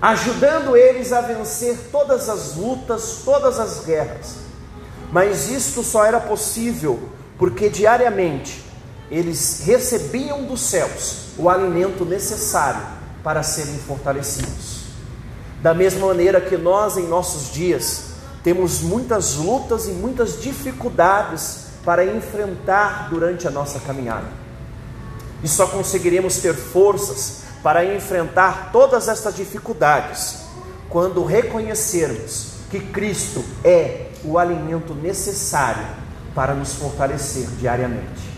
ajudando 0.00 0.76
eles 0.76 1.12
a 1.12 1.20
vencer 1.20 1.76
todas 1.92 2.28
as 2.28 2.56
lutas, 2.56 3.20
todas 3.24 3.60
as 3.60 3.84
guerras. 3.84 4.36
Mas 5.12 5.48
isto 5.48 5.82
só 5.82 6.04
era 6.04 6.20
possível 6.20 7.08
porque 7.38 7.68
diariamente 7.68 8.64
eles 9.10 9.62
recebiam 9.64 10.44
dos 10.44 10.60
céus 10.60 11.28
o 11.38 11.48
alimento 11.48 12.04
necessário 12.04 12.82
para 13.22 13.42
serem 13.42 13.78
fortalecidos. 13.78 14.77
Da 15.62 15.74
mesma 15.74 16.06
maneira 16.06 16.40
que 16.40 16.56
nós, 16.56 16.96
em 16.96 17.06
nossos 17.06 17.52
dias, 17.52 18.08
temos 18.44 18.80
muitas 18.80 19.34
lutas 19.34 19.88
e 19.88 19.90
muitas 19.90 20.40
dificuldades 20.40 21.66
para 21.84 22.04
enfrentar 22.04 23.08
durante 23.10 23.48
a 23.48 23.50
nossa 23.50 23.80
caminhada. 23.80 24.26
E 25.42 25.48
só 25.48 25.66
conseguiremos 25.66 26.38
ter 26.38 26.54
forças 26.54 27.42
para 27.62 27.84
enfrentar 27.84 28.70
todas 28.72 29.08
estas 29.08 29.34
dificuldades 29.34 30.38
quando 30.88 31.24
reconhecermos 31.24 32.52
que 32.70 32.80
Cristo 32.80 33.44
é 33.64 34.10
o 34.24 34.38
alimento 34.38 34.94
necessário 34.94 35.86
para 36.34 36.54
nos 36.54 36.74
fortalecer 36.74 37.46
diariamente. 37.58 38.28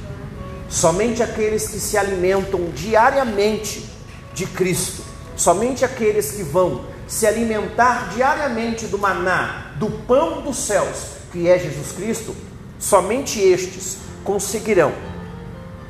Somente 0.68 1.22
aqueles 1.22 1.68
que 1.68 1.80
se 1.80 1.98
alimentam 1.98 2.70
diariamente 2.70 3.90
de 4.32 4.46
Cristo, 4.46 5.02
somente 5.36 5.84
aqueles 5.84 6.32
que 6.32 6.42
vão 6.42 6.84
se 7.10 7.26
alimentar 7.26 8.10
diariamente 8.14 8.86
do 8.86 8.96
maná, 8.96 9.72
do 9.80 9.90
pão 9.90 10.42
dos 10.42 10.56
céus, 10.56 11.16
que 11.32 11.48
é 11.48 11.58
Jesus 11.58 11.90
Cristo, 11.90 12.36
somente 12.78 13.40
estes 13.40 13.98
conseguirão, 14.22 14.92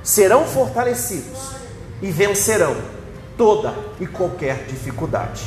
serão 0.02 0.46
fortalecidos 0.46 1.50
e 2.00 2.10
vencerão 2.10 2.74
toda 3.36 3.74
e 4.00 4.06
qualquer 4.06 4.64
dificuldade. 4.64 5.42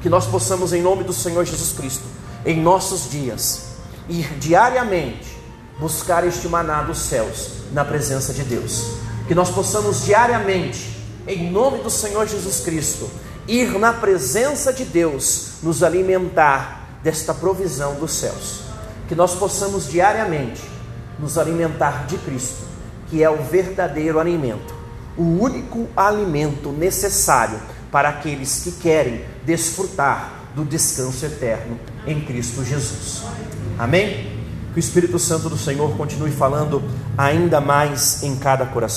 Que 0.00 0.08
nós 0.08 0.26
possamos, 0.26 0.72
em 0.72 0.80
nome 0.80 1.04
do 1.04 1.12
Senhor 1.12 1.44
Jesus 1.44 1.72
Cristo, 1.72 2.04
em 2.46 2.58
nossos 2.58 3.10
dias, 3.10 3.74
ir 4.08 4.32
diariamente 4.38 5.38
buscar 5.78 6.26
este 6.26 6.48
maná 6.48 6.82
dos 6.82 7.00
céus 7.00 7.50
na 7.70 7.84
presença 7.84 8.32
de 8.32 8.44
Deus. 8.44 8.92
Que 9.28 9.34
nós 9.34 9.50
possamos 9.50 10.06
diariamente, 10.06 10.96
em 11.26 11.50
nome 11.50 11.82
do 11.82 11.90
Senhor 11.90 12.26
Jesus 12.26 12.60
Cristo, 12.60 13.10
ir 13.46 13.78
na 13.78 13.92
presença 13.92 14.72
de 14.72 14.84
Deus, 14.84 15.54
nos 15.62 15.82
alimentar 15.82 16.98
desta 17.02 17.34
provisão 17.34 17.94
dos 17.94 18.12
céus. 18.12 18.62
Que 19.08 19.14
nós 19.14 19.34
possamos 19.34 19.88
diariamente 19.88 20.62
nos 21.18 21.36
alimentar 21.36 22.06
de 22.06 22.16
Cristo, 22.18 22.64
que 23.08 23.22
é 23.22 23.30
o 23.30 23.42
verdadeiro 23.42 24.18
alimento, 24.18 24.74
o 25.16 25.22
único 25.22 25.88
alimento 25.96 26.70
necessário 26.70 27.58
para 27.90 28.08
aqueles 28.08 28.62
que 28.62 28.72
querem 28.72 29.24
desfrutar 29.44 30.40
do 30.54 30.64
descanso 30.64 31.24
eterno 31.26 31.78
em 32.06 32.20
Cristo 32.20 32.64
Jesus. 32.64 33.22
Amém? 33.78 34.38
Que 34.72 34.78
o 34.78 34.80
Espírito 34.80 35.18
Santo 35.18 35.48
do 35.48 35.58
Senhor 35.58 35.96
continue 35.96 36.30
falando 36.30 36.82
ainda 37.18 37.60
mais 37.60 38.22
em 38.22 38.36
cada 38.36 38.64
coração. 38.66 38.90